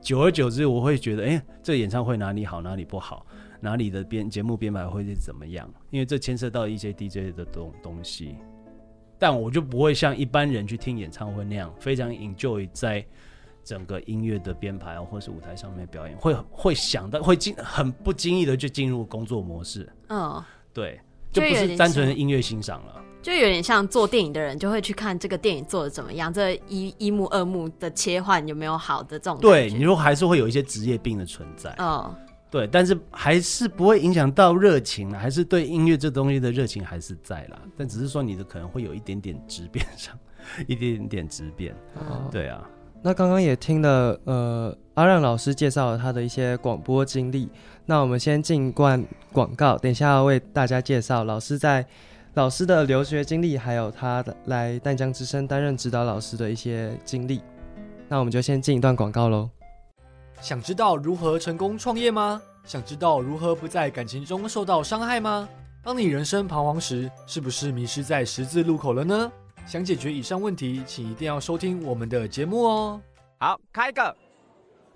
[0.00, 3.24] 久而久之，我会觉得，哎、这演唱会哪里好，哪里不好，
[3.60, 5.72] 哪里的编节目编排会是怎么样？
[5.90, 8.34] 因为这牵涉到一些 DJ 的东东西，
[9.20, 13.04] 但我就不会像一般人去听演唱会那样，非常 enjoy 在
[13.62, 20.98] 整个音乐的编排或是舞台上面表演，会会想到会经很不经意的就进入工作模式，嗯，对，
[21.30, 22.96] 就不是单纯的音乐欣赏了。
[23.22, 32.16] 就有点像做电影的人就会去看这个电影做的怎么样，这一一幕二幕的切换有没有好的这种对，你说还是会有一些职业病的存在，嗯，
[32.50, 40.18] 对，但是还是不会影响到热情啦，还是对音乐这东西的热情还是在啦，但只是说你的可能会有一点点质变上，
[40.66, 42.68] 一点点质变，哦，对啊，
[43.02, 47.48] 那刚刚也听了呃阿亮老师介绍了他的一些广播经历，
[47.86, 51.86] 那我们先进段广告，等一下要为大家介绍老师在
[52.34, 57.40] 老师的留学经历，还有他的来淡江之声担任指导老师的一些经历。
[58.08, 59.48] 那我们就先进一段广告喽。
[60.40, 62.40] 想知道如何成功创业吗？
[62.64, 65.48] 想知道如何不在感情中受到伤害吗？
[65.82, 69.30] 当你人生彷徨时，是不是迷失在十字路口了呢？
[69.66, 73.00] 想解决以上问题，请一定要收听我们的节目哦。
[73.38, 74.14] 好，开个。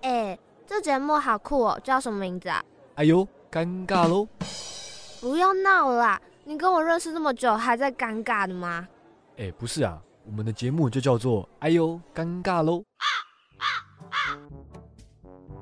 [0.03, 2.63] 哎，这节目好酷哦，叫什么名字啊？
[2.97, 4.27] 哎呦，尴尬喽！
[5.21, 6.21] 不要闹啦！
[6.45, 8.87] 你跟我认识这么久，还在尴尬的吗？
[9.37, 12.83] 哎，不是啊，我们的节目就叫做“哎呦，尴尬喽”。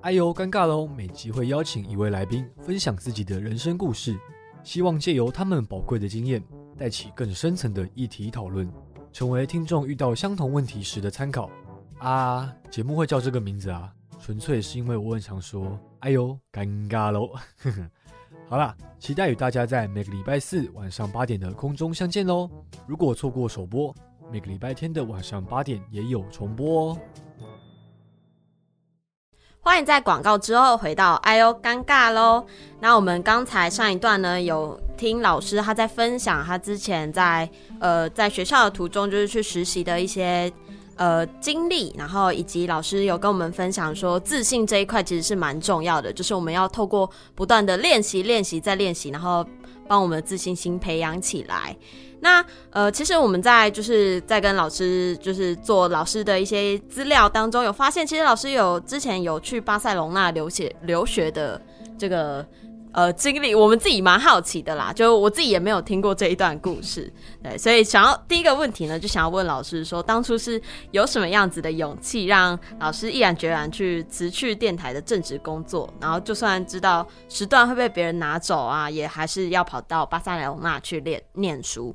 [0.02, 0.84] 哎呦，尴尬喽！
[0.84, 4.18] 每集会邀请一位来宾分享自己的人生故事，
[4.64, 6.42] 希望借由他们宝贵的经验，
[6.76, 8.68] 带起更深层的议题讨论，
[9.12, 11.48] 成为听众遇到相同问题时的参考。
[11.98, 17.30] 啊，节目会叫这个名字啊，纯粹是因为我很想说，哎呦，尴尬喽。
[18.50, 22.50] 好啦，期待与大家在每个礼拜四晚上八点的空中相见喽。
[22.88, 23.94] 如果错过首播，
[24.32, 26.98] 每个礼拜天的晚上八点也有重播哦。
[29.64, 32.44] 欢迎在广告之后回到哎呦尴尬喽。
[32.81, 37.48] 那我们刚才上一段呢，有听老师他在分享他之前在
[37.79, 40.53] 呃在学校的途中，就是去实习的一些
[40.96, 49.46] 呃经历，然后以及老师有跟我们分享说，自信这一块其实是蛮重要的，就是我们要透过不断的练习、练习再练习，然后
[49.87, 51.77] 帮我们的自信心培养起来。
[52.24, 61.61] 那呃，其实我们在就是在跟老师就是做老师的一些资料当中，有发现，其实老师有之前有去巴塞隆纳留学留学的
[61.98, 62.46] 这个
[62.92, 64.92] 呃经历，我们自己蛮好奇的啦。
[64.92, 81.92] 就我自己也没有听过这一段故事，对，所以想要第一个问题呢，就想要问老师说，当初是有什么样子的勇气，让老师毅然决然去辞去电台的正职工作，然后就算知道时段会被别人拿走啊，也还是要跑到巴塞隆纳去练念书。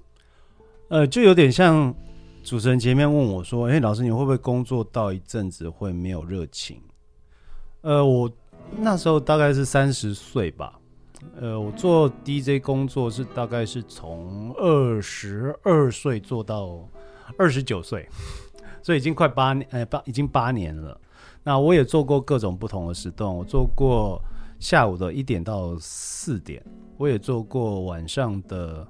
[0.89, 1.93] 呃，就有点像
[2.43, 6.81] 主持人前面问我说：“哎、老师，你会不会工作到一阵子会没有热情？”
[7.81, 8.31] 呃，我
[8.77, 10.79] 那时候大概是三十岁吧。
[11.35, 16.87] 呃，我做 DJ 工作是大概是从二十二岁做到
[17.37, 18.07] 二十九岁，
[18.81, 20.99] 所以已经快八年，呃，八已经八年了。
[21.43, 24.21] 那我也做过各种不同的时段，我做过
[24.59, 26.63] 下午的一点到四点，
[26.97, 28.87] 我也做过晚上的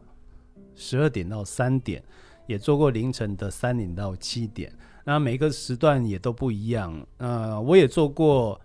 [0.78, 2.02] 十二点到三点，
[2.46, 4.72] 也做过凌晨的三点到七点。
[5.04, 7.06] 那每个时段也都不一样。
[7.18, 8.60] 呃，我也做过，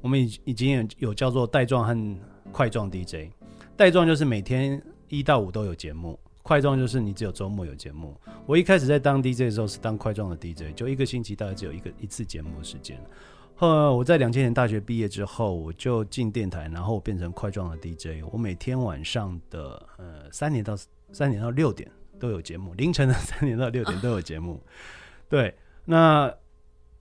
[0.00, 2.16] 我们已已经有有叫做带状和
[2.52, 3.32] 块状 DJ。
[3.76, 8.14] 带状就是每天一到五都有节目，块状就是你只有周末有节目。
[8.46, 13.00] 我一开始在当 DJ 的时候是当块状的 DJ，就一个星期大概只有一个一次节目的时间。
[13.54, 18.22] 后来我在两千年大学毕业之后，我就进电台，然后我变成块状的 DJ。
[18.30, 20.76] 我每天晚上的呃三点到
[21.12, 24.60] 三点到六点都有节目，凌晨的 三点到六点都有节目。
[25.28, 26.32] 对，那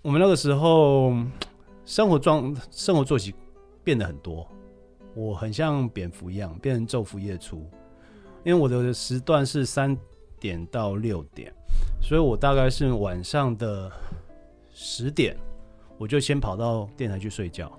[0.01, 1.13] 我们那个时候
[1.85, 3.33] 生活状生活作息
[3.83, 4.47] 变得很多，
[5.13, 7.69] 我很像蝙蝠一样，变成昼伏夜出。
[8.43, 9.97] 因为我的时段是三
[10.39, 11.51] 点到六点，
[12.01, 13.91] 所以我大概是晚上的
[14.71, 15.35] 十点，
[15.97, 17.71] 我就先跑到电台去睡觉，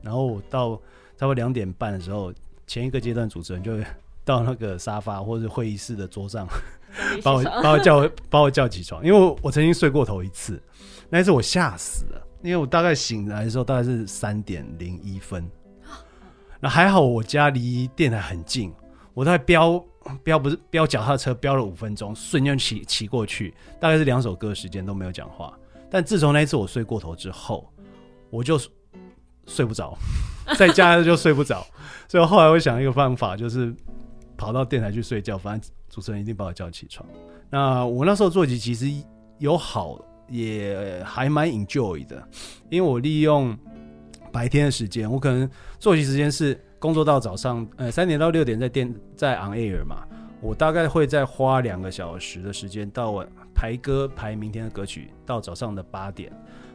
[0.00, 0.76] 然后我到
[1.16, 2.32] 差不多两点半的时候，
[2.66, 3.84] 前一个阶段主持人就会
[4.24, 6.46] 到那个沙发或者会议室的桌上，
[7.22, 10.60] 把我把我叫把我叫起床，因为我我曾经睡过头一次，
[11.10, 15.48] 那一次我吓死了，因为我大概醒来的时候大概是三点零一分，
[16.60, 18.72] 那还好我家离电台很近，
[19.12, 19.84] 我在飙
[20.22, 25.52] 飙不是飙脚踏车飙了五分钟，瞬间骑骑过去，大概是两首歌的时间都没有讲话。
[25.90, 27.70] 但自从那一次我睡过头之后，
[28.30, 28.58] 我就
[29.46, 29.96] 睡不着，
[30.58, 31.64] 在家就睡不着，
[32.08, 33.74] 所以后来我想一个办法，就是
[34.36, 37.08] 跑到电台去睡觉，反正主持人一定把我叫起床。
[37.50, 38.86] 那我那时候做起其实
[39.38, 42.26] 有好，也还蛮 enjoy 的，
[42.70, 43.56] 因为我利用
[44.32, 50.04] 白天的时间，我可能作息时间是工作到早上，呃，三点到六点在电在 on air 嘛，
[50.40, 56.32] 我大概会再花两个小时的时间到晚排歌排明天的歌曲，到早上的八点，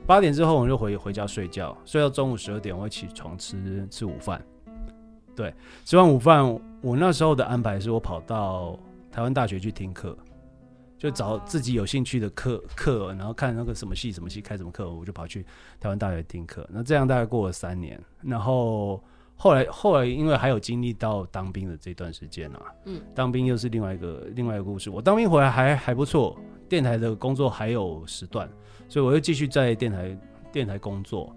[0.08, 4.42] 八点之后我就回回家睡觉，睡到中午十二点我会起床吃吃午饭，
[5.36, 5.54] 对，
[5.86, 6.46] 吃完午饭
[6.82, 8.78] 我那时候的安排是我跑到
[9.12, 10.18] 台湾大学去听课。
[10.98, 15.46] 就找自己有兴趣的课课，然后看那个什么系什么系开什么课，我就跑去
[15.80, 16.68] 台湾大学听课。
[16.70, 19.02] 那这样大概过了三年，然后
[19.38, 24.90] 后来后来因为还有经历到当兵的这段时间啊，嗯，当兵又是另外一个另外一个故事。
[24.90, 26.38] 我当兵回来还还不错，
[26.68, 28.50] 电台的工作还有时段，
[28.90, 30.18] 所以我又继续在电台
[30.52, 31.34] 电台工作。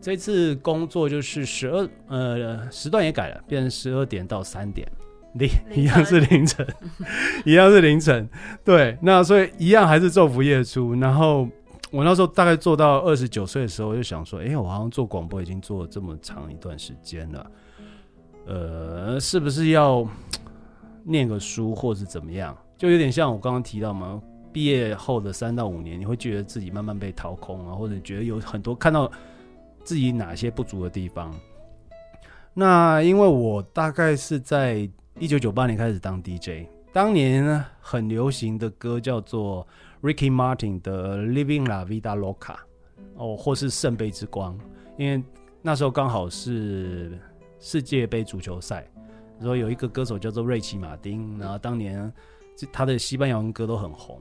[0.00, 4.86] 这次工作就是十二呃时段也改了，变成十二点到三点。
[5.34, 6.66] 凌凌一样是凌晨，
[7.44, 8.26] 一样是凌晨，
[8.64, 10.94] 对，那所以一样还是昼伏夜出。
[10.94, 11.46] 然后
[11.90, 17.50] 我那时候大概做到二十九岁的时候，我就想说，哎、我好像做广播已经做了这么长一段时间了，
[18.46, 20.08] 呃，是不是要
[21.04, 22.56] 念个书或是怎么样？
[22.78, 24.18] 就有点像我刚刚提到嘛，
[24.52, 29.10] 毕业后的三到五年，你会觉得自己慢慢被掏空啊，或者觉得有很多看到
[29.86, 31.32] 自己哪些不足的地方。
[32.52, 39.64] 那因为我大概是在一九九八年开始当 DJ，当年很流行的歌叫做
[40.02, 42.54] Ricky Martin 的《Living La Vida Loca》
[43.14, 44.58] 哦，或是《圣杯之光》，
[44.98, 45.22] 因为
[45.62, 47.18] 那时候刚好是
[47.60, 48.86] 世界杯足球赛，
[49.38, 52.12] 然后有一个歌手叫做瑞奇马丁，然后当年
[52.72, 54.20] 他的西班牙文歌都很红。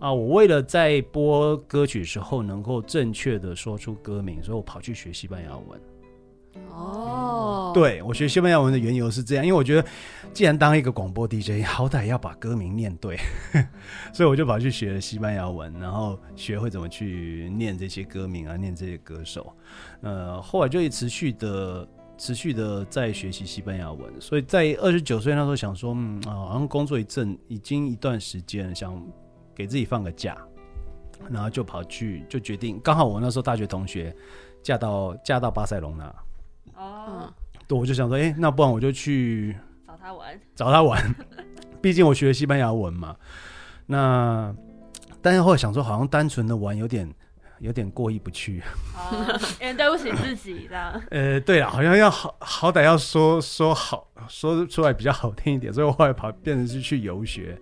[0.00, 5.80] 啊，我为了在播歌曲的时候能够正确的说出歌名，所以我跑去学西班牙文。
[6.70, 9.84] 哦，，对我学西班牙文的缘由是这样，因为我觉得
[10.32, 13.16] 既然当一个广播 DJ，好歹要把歌名念对，
[14.12, 19.54] 所以我就跑去学了西班牙文，然后学会怎么去念这些歌名啊，念这些歌手。
[20.00, 21.86] 呃，后来就持续的、
[22.18, 29.00] 持续的在学习西班牙文，所以在二十九岁那时候想说，嗯啊，好像工作一阵，已经一段时间，想
[29.60, 30.34] 给自己放个假，
[31.28, 34.16] 然后就跑去，就决定，刚好我那时候大学同学
[34.62, 36.04] 嫁到嫁到巴塞隆那。
[36.76, 37.32] 哦嗯，
[37.68, 39.54] 对，我就想说，哎、那不然我就去
[39.86, 41.14] 找他玩，找他玩，
[41.82, 43.14] 毕竟我学西班牙文嘛。
[43.84, 44.50] 那
[45.20, 47.06] 但是后来想说，好像单纯的玩有点
[47.60, 48.62] 有点过意不去。
[48.96, 51.02] 哦，因为对不起自己的。
[51.10, 57.56] 呃，对了，好像要好好歹要说说好说出来比较好听一点，所以我后来跑变成是去游学，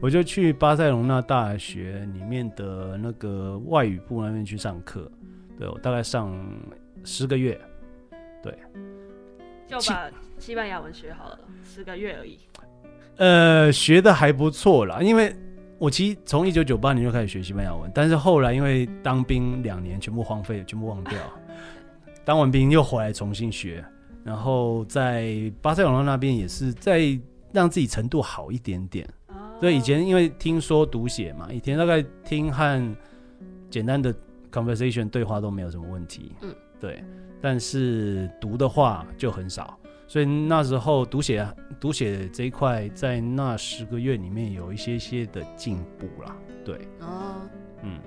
[0.00, 5.10] 我就去巴塞隆纳大学里面的那个外语部那边去上课。
[5.56, 6.36] 对我大概上
[7.04, 7.60] 十个月，
[8.42, 8.52] 对
[9.68, 12.38] 就把西班牙文学好了，十个月而已。
[13.16, 15.34] 呃，学的还不错啦，因为
[15.84, 21.18] 我其实从一九九八年就开始学西班牙文，但是后来因为当兵两年全部荒废，全部忘掉，
[22.24, 23.84] 当完兵又回来重新学，
[24.24, 27.02] 然后在巴塞罗那那边也是在
[27.52, 29.06] 让自己程度好一点点。
[29.28, 29.34] 哦。
[29.60, 32.96] 所以以前因为听说读写嘛，以前大概听和
[33.68, 34.14] 简单的
[34.50, 37.04] conversation 对话都没有什么问题，嗯，对，
[37.42, 41.46] 但是读的话就很少，所以那时候读写
[41.80, 46.34] 读写这一块在那十个月里面有一些些的进步啦，
[46.64, 47.36] 对，哦，
[47.82, 47.98] 嗯。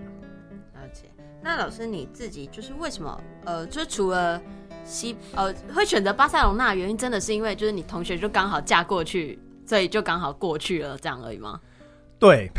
[0.74, 1.10] 了解。
[1.42, 4.42] 那老师你自己就是为什么呃，就是除了
[4.84, 11.60] 西呃会选择巴塞隆纳，原因真的是因为就是你同学就刚好嫁过去，所以就刚好过去了这样而已吗？
[12.20, 12.50] 对，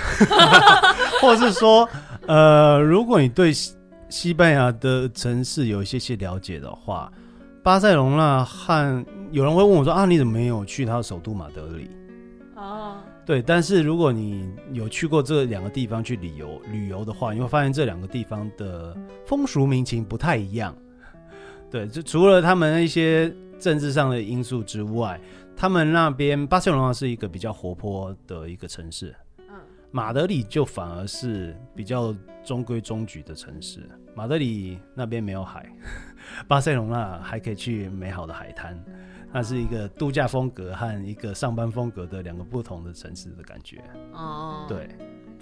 [1.21, 1.89] 或是说，
[2.27, 3.75] 呃，如果你对西
[4.09, 7.13] 西班牙的城市有一些些了解的话，
[7.63, 11.91] 巴塞隆纳和有人会问我说啊，你怎么没有去他的首都马德里？
[12.57, 20.75] 哦，对，但是如果你有去过这两个地方去旅游旅游的话，你会发现这两个地方的风俗民情不太一样。
[21.71, 25.21] 对，就除了他们一些政治上的因素之外，
[25.55, 29.15] 他们那边巴塞罗那是一个比较活泼的一个城市，
[29.49, 29.55] 嗯，
[29.91, 33.89] 马德里就反而是比较中规中矩的城市。
[34.15, 35.71] 马德里那边没有海，
[36.49, 38.77] 巴塞隆纳还可以去美好的海滩，
[39.33, 43.83] 那是一个度假风格和一个上班风格的两个不同的城市的感觉。
[44.13, 44.89] 哦，，对，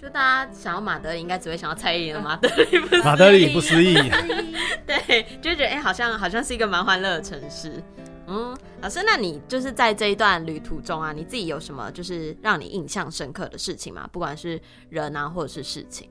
[0.01, 3.95] 就大家想要马德里，应该只会想要蔡依林的马德里，不 是马德里不思议。
[4.85, 7.81] 对，就觉得哎、好像好像是一个蛮欢乐的城市。
[8.29, 14.07] 嗯，老师，那你就是在这一段旅途中啊，你自己有什么就是让你印象深刻的事情吗？
[14.11, 14.59] 不管是
[14.89, 16.09] 人啊，或者是事情。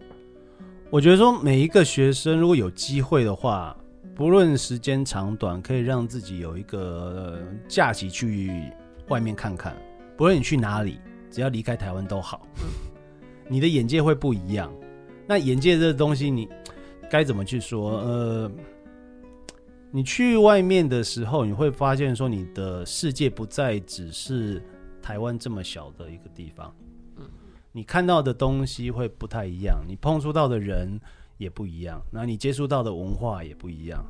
[0.89, 3.77] 我觉得说每一个学生如果有机会的话，
[4.17, 8.73] 不论时间长短，可以让自己有一个、呃假期去
[9.09, 9.77] 外面看看。
[10.17, 10.99] 不论你去哪里，
[11.31, 12.49] 只要离开台湾都好，
[13.47, 14.73] 你的眼界会不一样。
[15.27, 16.49] 那眼界这个东西，你
[17.11, 18.01] 该怎么去说？
[18.01, 18.51] 呃，
[19.91, 24.63] 你去外面的时候，你会发现说，你的世界不再只是
[25.03, 26.75] 台湾这么小的一个地方。
[27.71, 30.99] 你看到的东西会不太一样，你碰触到的人
[31.39, 34.05] 也不一样，然后你接触到的文化也不一样，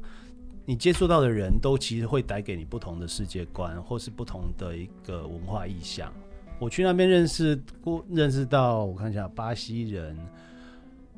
[0.64, 6.12] 你接触到的人都其实会带给你不同的世界观，或是不同的一个文化意象。
[6.59, 10.16] 我去那边认识过，认识到我看一下，巴西人、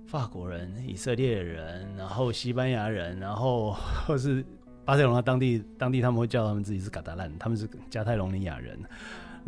[0.07, 3.73] 法国人、以色列人，然后西班牙人，然后
[4.07, 4.45] 或是
[4.85, 8.79] 巴塞隆那当地当地他们会叫他们自己是嘎达兰，他们是加泰隆尼亚人。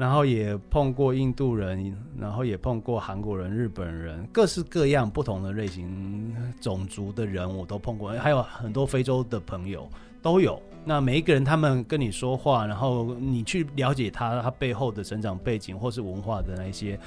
[0.01, 9.87] 然后也碰过印度人，然后也碰过韩国人、日本人，各式各样不同的类型种族的人我都碰过，还有很多非洲的朋友
[10.23, 10.59] 都有。
[10.87, 16.99] 那每一个人他们跟你说话，然后你去了解他他背后的成长背景或是文化的那一些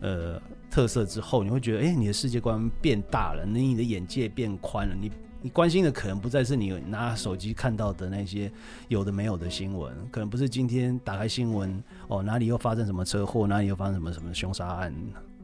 [0.00, 0.38] 呃
[0.70, 5.10] 特色之后，你会觉得，哎，你的世界观变大了，你你的眼界变宽了，你
[5.44, 8.50] 你关心的可能不再是你拿手机看到的那些
[8.88, 14.94] 有的没有的新闻，可能不是今天打开新闻哦哪里又发生什么车祸，哪里又发生什么什么凶杀案，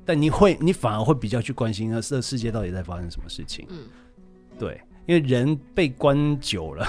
[0.03, 3.67] 但你会你反而会比较去关心那这世界到底在发生什么事情。
[3.69, 3.81] 嗯，
[4.59, 6.87] 对，因为人被关久了，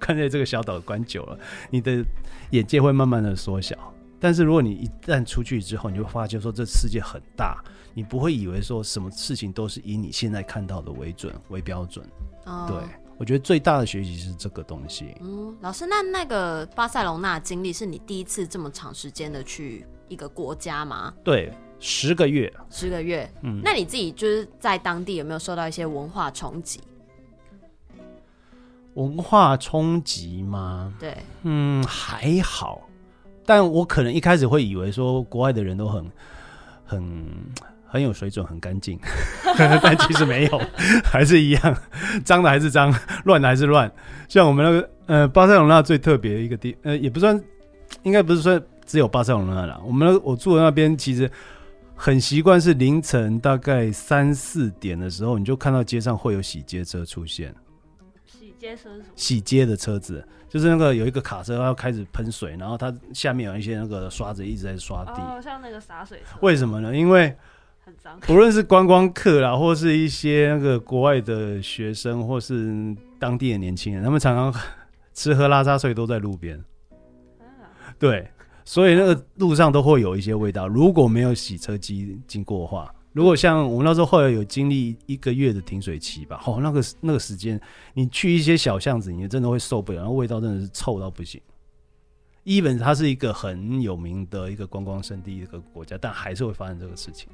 [0.00, 1.38] 看在这个小岛关久了，
[1.70, 2.04] 你的
[2.50, 3.78] 眼界会慢慢的缩小。
[4.18, 7.62] 但是如果你一旦出去之后，你就会发觉说这世界很大，
[7.94, 12.04] 你不会以为说什么事情都是以你现在看到的为准为标准。
[12.48, 12.78] 哦对，
[13.18, 15.14] 我觉得最大的学习是这个东西。
[15.20, 21.12] 嗯，老师，那那个巴塞隆纳经历是你第一次这么长时间的去一个国家吗？
[21.22, 22.52] 对，十个月。
[22.70, 23.30] 十个月。
[23.42, 26.80] 嗯，那你自己就是在当地有没有受到一些文化冲击？
[28.94, 30.92] 文化冲击吗？
[30.98, 32.88] 对，嗯，还好，
[33.44, 36.10] 但我可能一开始会以为说国外的人都很
[36.84, 37.26] 很
[37.88, 38.98] 很有水准，很干净，
[39.82, 40.60] 但其实没有，
[41.02, 41.76] 还是一样，
[42.24, 43.90] 脏的还是脏，乱的还是乱。
[44.28, 47.42] 像我们那个呃巴塞隆纳最特别的一个地，呃也不算，
[48.02, 49.80] 应该不是说只有巴塞隆纳啦。
[49.84, 51.30] 我们那我住的那边其实
[51.94, 57.54] 很习惯是凌晨大概三四点的时候，你就看到街上会有洗街车出现。
[58.26, 59.14] 洗街车是什么？
[59.16, 65.12] 洗街的车子，就是那个有一个卡车要开始喷水，然后它下面有一些那个刷子一直在刷地。
[65.22, 66.94] 哦，像那个洒水车，为什么呢？
[66.94, 67.34] 因为
[67.88, 68.20] 很脏。
[68.20, 74.62] 不论是观光客啦，或是一些那个国外的学生，或是当地的年轻人，他们常常
[75.14, 76.56] 吃喝拉撒睡都在路边。
[77.40, 77.66] 啊
[77.98, 78.30] 对，
[78.64, 80.68] 所以那个路上都会有一些味道。
[80.68, 87.60] 如果没有洗车机经过的话，如果像我们那时候后来有经历一个月的停水期吧，哦，那个那个时间，
[87.94, 91.40] 你去一些小巷子，你真的会受不了，然后味道真的是臭到不行。
[92.44, 97.28] 一本它是一个很有名的一个观光胜地一个国家，但还是会发生这个事情。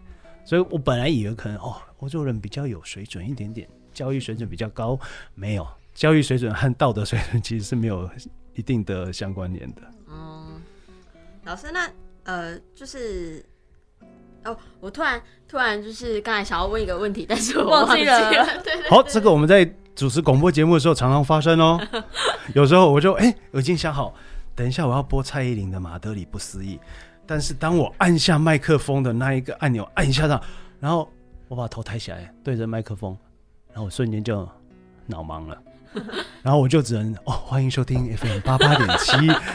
[0.45, 4.99] 所以我本来以为可能哦，欧洲人比较有水准一点点，教育水准比较高，
[5.34, 8.09] 没有教育水准和道德水准其实是没有
[8.55, 9.82] 一定的相关联的。
[10.09, 10.61] 嗯，
[11.45, 11.90] 老师，那
[12.24, 13.45] 呃，就是
[14.45, 19.64] 哦，我突然突然就是刚才想要问一个问题，但是我忘记记了 对对好，这个我们在
[19.95, 21.80] 主持广播节目的时候常常发生哦。
[22.55, 24.14] 有时候我就哎、我已经想好，
[24.55, 26.76] 等一下我要播蔡依林的《马德里不思议》，
[27.26, 30.40] 但是当我按下麦克风的那一个按钮，按一下它，
[30.80, 31.10] 然后
[31.48, 33.16] 我把头抬起来对着麦克风，
[33.68, 34.46] 然后我瞬间就
[35.06, 35.58] 脑盲了。
[36.42, 39.12] 然后我就只能哦，欢迎收听 FM 八八点七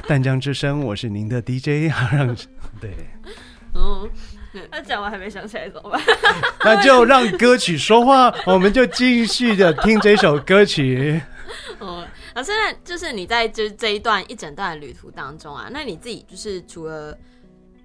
[0.07, 2.33] 淡江之声，我是您的 DJ 让
[2.79, 2.95] 对，
[3.75, 4.09] 嗯，
[4.71, 6.01] 那讲完还没想起来怎么办？
[6.63, 11.21] 那就让歌曲说话，我们就继续的听这首歌曲。
[11.79, 17.17] 哦，老师，那就是你在就是这一段一整段的旅途当中啊，那你自己就是除了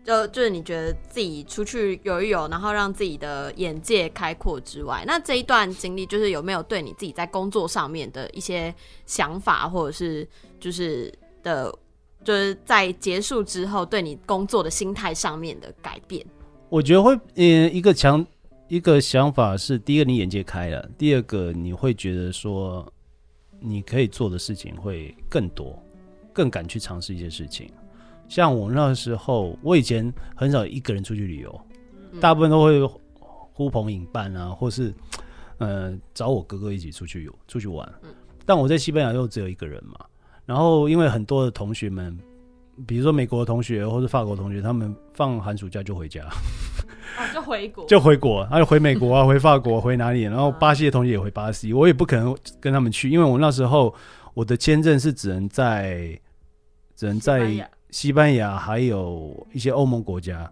[0.05, 8.73] 就就是你觉得自己出去游一游，然后让自己的眼界开阔之外，那这一段经历就是有没有对你自己在工作上面的一些
[9.07, 10.29] 想法，或者是
[10.61, 11.11] 就是
[11.43, 11.75] 的，
[12.23, 16.25] 就是在结束之后对你工作的心态上面的改变？
[16.69, 18.27] 我觉得会，嗯，一个强
[18.69, 22.87] 一个想法是，第一个你眼界开了，第二个你会觉得说，
[23.59, 25.83] 你可以做的事情会更多，
[26.33, 27.71] 更敢去尝试一些事情。
[28.29, 31.61] 像我那时候，我以前很少一个人出去旅游，
[32.13, 32.85] 嗯大部分都会
[33.53, 34.93] 呼朋引伴啊，或是
[35.59, 37.89] 呃找我哥哥一起出去游出去玩。
[38.03, 38.11] 嗯
[38.47, 39.95] 但我在西班牙又只有一个人嘛，
[40.45, 42.15] 然后因为很多的同学们，
[42.87, 46.23] 比如说美国的同学或是法国同学，他们放寒暑假就回家。
[47.17, 50.25] 哦，就回国， 就回国，还有回美国啊，回法国，回哪里？
[50.25, 53.95] 然后巴西的同学也回巴西，我也不可能跟他们去，因为我那时候
[54.35, 56.21] 我的签证是只能在
[56.95, 60.51] 只能在牙西班牙，还有一些欧盟国家。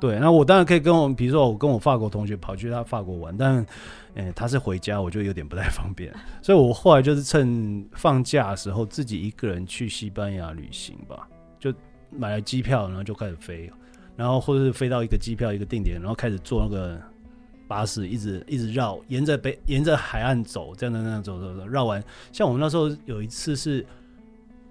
[0.00, 3.64] 对，那我当然可以跟我，比如说我跟我法国同学跑去他法国玩，但，
[4.14, 6.12] 呃，他是回家，我就有点不太方便，
[6.42, 11.28] 所以我后来就是趁放假的时候，自己一个人去西班牙旅行吧，
[11.60, 11.72] 就
[12.10, 13.70] 买了机票，然后就开始飞，
[14.16, 17.00] 然后或者是飞到一个机票一个定点，然后开始坐那个
[17.68, 22.02] 巴士，一直一直绕，沿着北沿着海岸走，这样的那样走走走，绕完。
[22.32, 23.86] 像我们那时候有一次是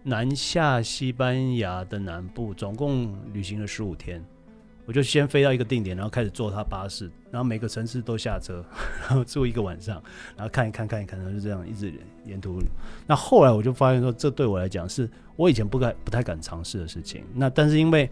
[0.08, 4.24] 南下西班牙的南部，总共旅行了十五天。
[4.86, 8.64] 我就先飞到一个定点，然后开始坐他巴士，然后每个城市都下车，
[9.02, 10.00] 然后住一个晚上，
[10.38, 11.92] 然后看一看看一看，然后就这样一直
[12.24, 12.60] 沿途。
[13.08, 17.24] 那后来我就发现说，这对我来讲是我以前不敢不太敢尝试的事情。
[17.34, 18.08] 那但是因为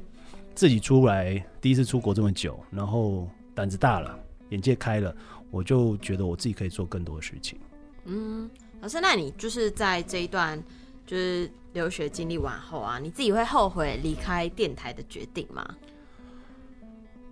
[0.55, 4.19] 自己出来第一次出国这么久，然后胆子大了，
[4.49, 5.15] 眼界开了，
[5.51, 7.59] 我就觉得我自己可以做更多的事情。
[8.05, 8.49] 嗯，
[8.81, 10.59] 老师，那你就是在这一段
[11.05, 15.65] 就是留学经历完后啊，你自己会后悔离开电台的决定吗？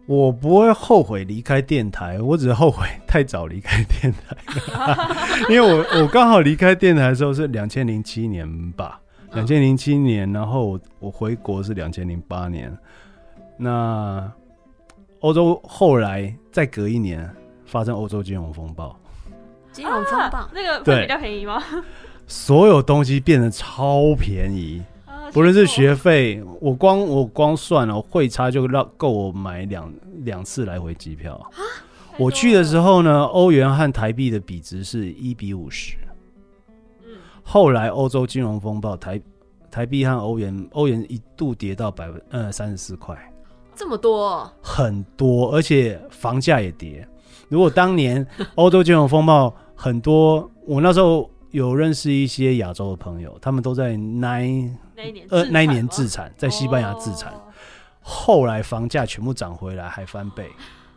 [0.07, 4.35] 我不会后悔离开电台，我只是后悔太早离开电台，
[5.47, 8.99] 因为我我刚好离开电台的时候是两千零七年吧，
[9.33, 12.75] 两千零七年，然后我我回国是两千零八年，
[13.57, 14.29] 那
[15.19, 17.29] 欧洲后来再隔一年
[17.65, 18.99] 发生欧洲金融风暴，
[19.71, 20.39] 金融风暴。
[20.39, 21.61] 啊，那个会比较便宜吗？
[22.32, 31.38] 所有东西变得超便宜，啊不论是学费，我光我光算了汇差就让够我买两两次来回机票。
[32.17, 35.97] 我我去的时，候呢，欧元和台币的比值是一比五十。
[37.03, 39.21] 嗯，后来欧洲金融风暴，台
[39.69, 43.13] 台币和欧元欧元一度跌到百分呃三十四块。
[43.75, 47.05] 这么多哦，很多，而且房价也跌。
[47.49, 48.25] 如果当年
[48.55, 57.41] 欧洲金融风暴，很多我那时候有认识一些亚洲的朋友，他们都在那一那一年呃那一年自自产，在西班牙自产，哦
[58.02, 60.49] 后来房价全部涨回来，还翻倍，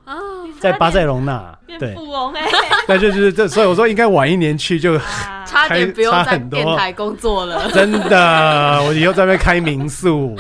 [0.04, 0.16] 啊，
[0.58, 2.48] 在巴塞隆纳，变对，富翁哎，
[2.88, 5.44] 那就就是这，所以我说应该晚一年去就啊。
[5.54, 6.60] 差点不用在差很多。
[6.60, 7.70] 电台工作了。
[7.70, 10.34] 真的，我以后在那边开民宿。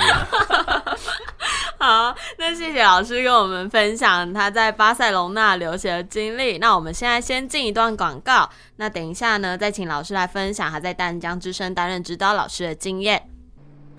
[1.84, 6.56] 好，那谢谢老师跟我们分享他在巴塞隆纳留学的经历。
[6.56, 13.28] 那我们现在先进一段广告，那等一下呢，再请老师来分享他在淡江之声担任指导老师的经验。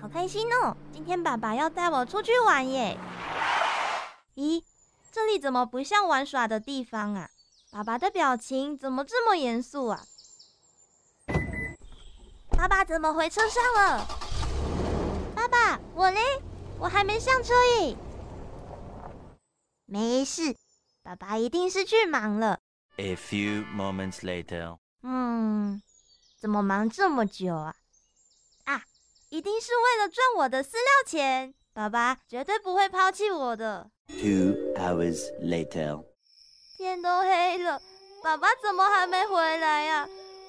[0.02, 0.76] 好开心哦！
[0.92, 2.98] 今天爸爸要带我出去玩耶。
[4.34, 4.60] 咦，
[5.12, 7.28] 这里怎么不像玩耍的地方啊？
[7.70, 10.00] 爸爸的表情怎么这么严肃啊？
[12.50, 14.04] 爸爸怎么回车上了？
[15.36, 16.18] 爸爸，我嘞？
[16.78, 17.96] 我还没上车耶。
[19.86, 20.56] 没事，
[21.02, 22.58] 爸爸一定是去忙了。
[22.96, 24.78] A few moments later.
[25.02, 25.82] 嗯，
[26.38, 27.74] 怎么忙这么久啊？
[28.64, 28.82] 啊，
[29.28, 31.54] 一定是为了赚我的饲料钱。
[31.72, 33.90] 爸爸绝对不会抛弃我的。
[34.08, 36.04] Two hours later.
[36.76, 37.80] 天都黑了，
[38.22, 40.08] 爸爸怎么还没回来呀、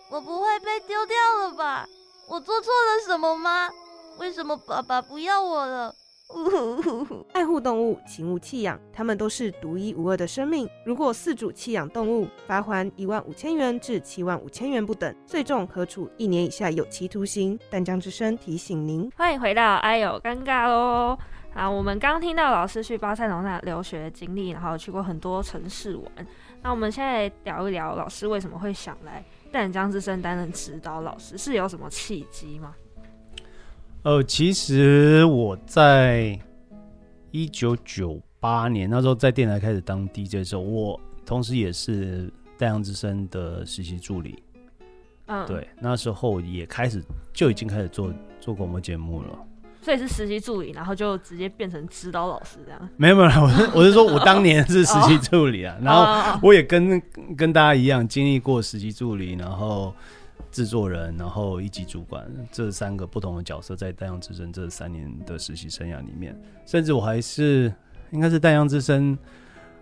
[0.10, 1.88] 我不会被丢掉了吧？
[2.28, 3.70] 我做错了什么吗？
[4.18, 5.96] 为什么爸爸不要我了？
[7.34, 10.70] 爱护动物，请勿弃养，它们都是独一无二的生命。
[10.86, 17.58] 如果饲主弃养动物，罚款一万五千元至七万五千元不等，最重可处一年以下有期徒刑。
[17.70, 19.10] 淡江之声提醒您。
[19.16, 21.18] 欢迎回到哎呦尴尬喽！
[21.54, 26.28] 啊，我们刚听到老师去巴塞罗那留学的经历，然后去过很多城市玩。
[26.62, 32.76] 那我们现在聊一聊老师为什么会想来淡江之声担任指导老师，是有什么契机吗？
[34.08, 36.40] 呃，其实我在
[37.32, 44.42] 一九九八年那时候在电台开始当 DJ 的时候，我同时也是太阳之声的实习助理。
[45.26, 47.04] 嗯，，对，那时候也开始
[47.34, 49.38] 就已经开始做做广播节目了。
[49.82, 52.90] 所以是实习助理，然后就直接变成指导老师这样。
[52.96, 57.02] 没有没有，我是我是说我当年是实习助理啊，然后哦我也跟
[57.36, 59.94] 跟大家一样经历过实习助理，然后
[60.52, 67.74] 制作人，然后一级主管这三个不同的角色，在太阳之声这三年的实习生涯里面，甚至我还是
[68.12, 69.18] 应该是太阳之声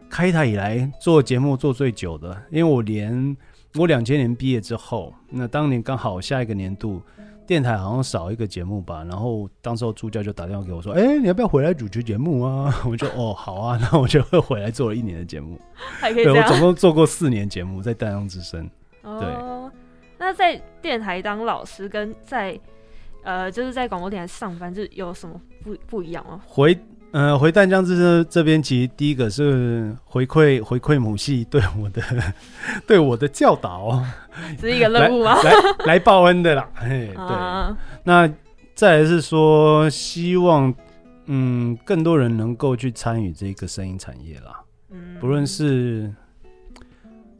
[0.09, 3.35] 开台以来做节目做最久的，因为我连
[3.75, 7.01] 我两千年毕业之后，那当年刚好下一个年度。
[7.47, 15.59] 电台好像少一个节目吧，然后当时候助教就打电话给我说：“哎、你要不要回来主持节目啊？” 我就哦好啊，那我就会回来做了一年的节目。
[15.75, 16.59] 还可以对我总。
[16.59, 18.67] 共做过四年节目，在淡江之声。
[19.03, 19.19] 哦，
[20.25, 22.59] 那在电台当老师跟在
[23.23, 26.41] 呃就是在广播电台上班，就是有什么不不一样吗？
[26.47, 26.75] 回
[27.11, 32.01] 呃回淡江之声这边，其实第一个是回馈回馈母系对我的
[32.87, 34.03] 对我的教导，
[34.59, 35.37] 只是一个任务吗？
[35.43, 35.53] 来
[35.85, 36.67] 来报恩的啦。
[36.73, 37.35] 嘿，对。
[37.35, 38.27] 啊，那
[38.73, 40.73] 再来是说，希望
[41.27, 44.59] 嗯更多人能够去参与这个声音产业啦。
[44.89, 46.11] 嗯不论是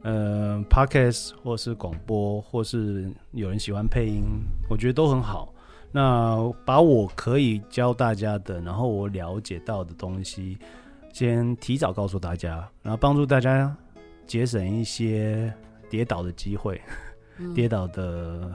[0.06, 4.22] 呃 podcast 或是广播，或是有人喜欢配音，
[4.70, 5.52] 我觉得都很好。
[5.90, 10.58] 那把我可以教大家的，然后我了解到的东西，
[11.12, 13.76] 先提早告诉大家，然后帮助大家
[14.28, 15.52] 节省一些
[15.90, 16.80] 跌倒的机会，
[17.38, 18.54] 嗯跌倒的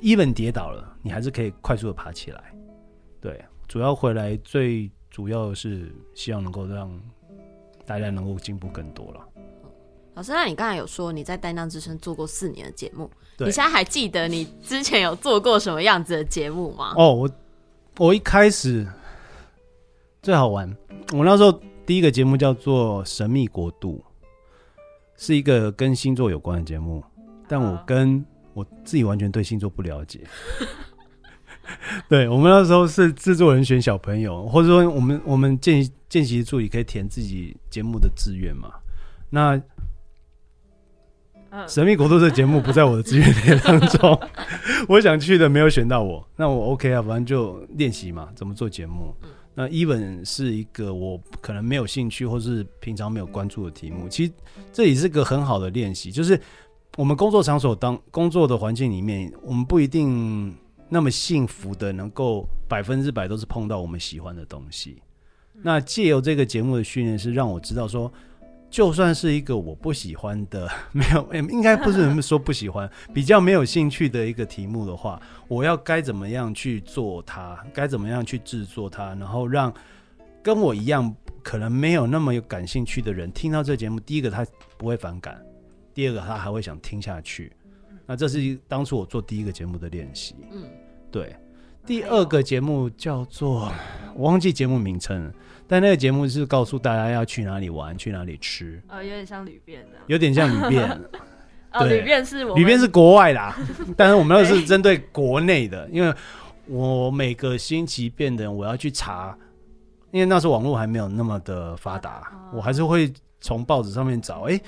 [0.00, 2.40] ，even 跌倒了，你还是可以快速的爬起来。
[3.20, 6.88] 对，主要回来最主要的是希望能够让
[7.84, 9.28] 大家能够进步更多了。
[10.14, 16.92] 老师，那你刚才有说你在担当之声做过四年的节目，你现在还记得你之前有做过什么样子的节目吗？
[16.96, 17.30] 哦，我
[17.98, 18.86] 我一开始
[20.22, 20.70] 最好玩，
[21.12, 21.50] 我那时候
[21.86, 24.04] 第一个节目叫做《神秘国度》，
[25.16, 27.02] 是一个跟星座有关的节目，
[27.48, 30.20] 但我啊跟我自己完全对星座不了解。
[32.08, 38.70] 对我们那时候是制作人选小朋友，或者说我们我们见见习助理可以填自己节目的志愿嘛？
[39.30, 39.58] 那
[41.54, 44.18] 嗯《神秘国度》这节目不在我的资源列当中，
[44.88, 49.14] 我想去的没有选到我，那我 OK 啊，反正就练习嘛，怎么做节目。
[49.54, 54.32] 那 even 是一个我可能没有兴趣或是平常没有关注的题目，其实
[54.72, 56.10] 这也是个很好的练习。
[56.10, 56.40] 就是
[56.96, 60.56] 我们工作场所当工作的环境里面，我们不一定
[60.88, 65.02] 那么幸福的能够百分之百都是碰到我们喜欢的东西。
[65.52, 68.10] 那借由这个节目的训练，是让我知道说，
[68.72, 79.70] 就算是一个我不喜欢的， 没有，应该不是说不喜欢， 比较没有兴趣的一个题目的话，我要该怎么样去做它，该怎么样去制作它，然后让
[80.42, 84.44] 跟我一样可能没有那么有感兴趣的人，听到这节目，第一个他
[84.78, 85.38] 不会反感，
[85.92, 87.52] 第二个他还会想听下去。
[88.06, 90.34] 那这是当初我做第一个节目的练习。
[90.50, 90.64] 嗯，
[91.10, 91.36] 对，
[91.84, 93.70] 第二个节目叫做
[94.14, 95.32] 我忘记节目名称了，
[95.72, 100.04] 但那个节目是告诉大家要去哪里玩，去哪里吃，呃，有点像旅变这样。
[100.06, 101.00] 有点像旅店。
[101.72, 103.56] 哦，对旅店是我们旅变是国外啦，
[103.96, 106.14] 但是我们那是针对国内的，因为
[106.66, 109.34] 我每个星期变的我要去查，
[110.10, 113.10] 因为那时候网络还没有那么的发达，我还是会
[113.42, 114.58] 从报纸上面找，哎、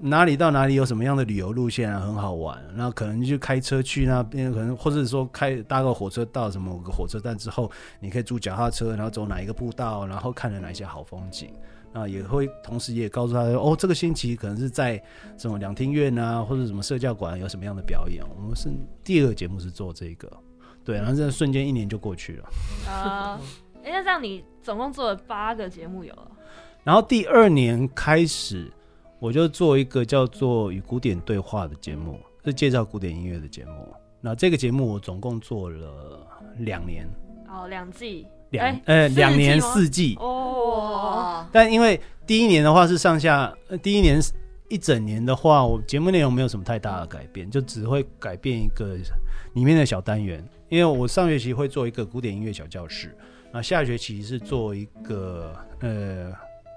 [0.00, 7.70] 哪里到哪里有什么样的旅游路线啊，很好玩，然后可能就开车去那边，可能或者说开搭个火车到什么个火车站之后，
[8.00, 11.50] 你可以租脚踏车，然后走哪一个步道，然后看了哪些好风景。
[11.92, 15.02] 那，也会同时也告诉他哦，这个星期可能是在
[15.38, 18.22] 什么两厅院啊，或者什么社教馆有什么样的表演。
[18.36, 18.68] 我们是
[19.02, 20.30] 第二个节目是做这个，
[20.84, 22.48] 对，然后这瞬间一年就过去了。
[22.86, 23.40] 啊，
[23.82, 26.32] 哎，那这样你总共做了八个节目有了。
[26.86, 28.70] 然后第二年开始，
[29.18, 33.92] 我就做一个叫做《与古典对话》的节目，是介绍古典音乐的节目。
[34.20, 36.24] 那这个节目我总共做了
[36.58, 37.04] 两年，
[37.48, 40.14] 哦，两季，两哎呃两年四四季。
[40.20, 44.20] 哦，但因为第一年的话是上下，呃第一年
[44.68, 48.96] 一整年的话，我节目内容没有什么太大的改变，就只会改变一个
[49.54, 50.48] 里面的小单元。
[50.68, 53.12] 因为我上学期会做一个古典音乐小教室，
[53.52, 56.32] 那下学期是做一个呃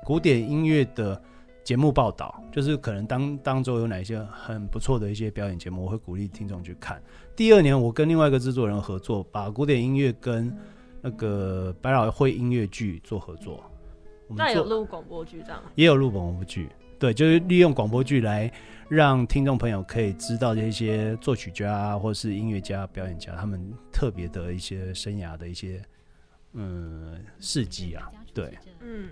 [0.05, 1.21] 古典音乐的
[1.63, 7.01] 节目报道，就是可能当当周有哪些很不错的一些表演节目，我会鼓励听众去看。
[7.35, 10.55] 第二年我跟另外一个制作人合作，把古典音乐跟
[11.01, 13.63] 那个百老汇音乐剧做合作。
[14.27, 15.61] 我们做那有录广播剧这样。
[15.75, 18.51] 也有录广播剧，对，就是利用广播剧来
[18.87, 25.81] 让听众朋友可以知道这些作曲家啊或是音乐家、表演家他们特别的一些生涯的一些
[26.53, 28.57] 嗯事迹啊，对。
[28.81, 29.09] 嗯，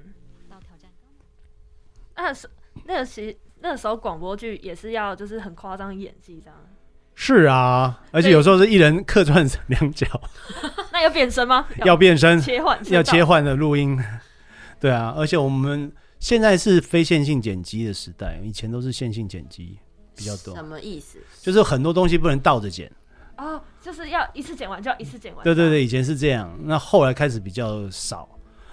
[2.18, 2.50] 那是
[2.86, 6.60] 那个时那个时候广播剧也是要就是很夸张演技这样。
[7.20, 10.06] 是啊，而且有时候是一人客串两角，
[10.94, 11.68] 那要变身吗？
[11.84, 13.38] 要变身，切换要切换。
[13.38, 14.00] 换的录音，
[14.80, 19.80] 对啊，而且我们现在是非线性剪辑的时代，以前都是线性剪辑
[20.16, 21.18] 比较多什，么意思？
[21.42, 22.92] 就是很多东西不能倒着剪。
[23.38, 25.44] 哦，就是要一次剪完就要一次剪完。
[25.44, 28.30] 对对对，以前是这样，那后来开始比较少。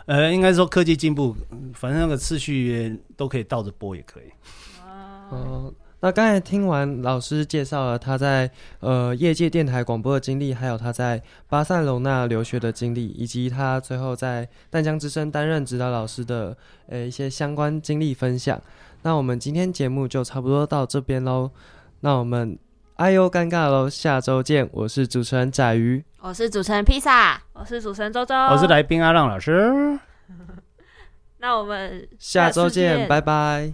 [0.06, 1.34] 呃，应该说科技进步，
[1.72, 4.24] 反正那个次序都可以倒着播，也可以。
[5.30, 8.50] 哦，那刚才听完老师介绍了他在
[8.80, 16.54] 呃业界电台广播的经历，还有他在巴塞隆那留学的经历，以及他最后在淡江之声担任指导老师的
[16.88, 18.60] 呃一些相关经历分享。
[19.00, 21.50] 那我们今天节目就差不多到这边喽。
[22.00, 22.58] 那我们
[22.96, 24.68] 哎呦尴尬喽，下周见！
[24.70, 29.98] 我是主持人仔鱼，我是主持人披萨，我是主持人周周，我是来宾阿浪老师。
[31.38, 33.72] 那我们下周次见，拜拜。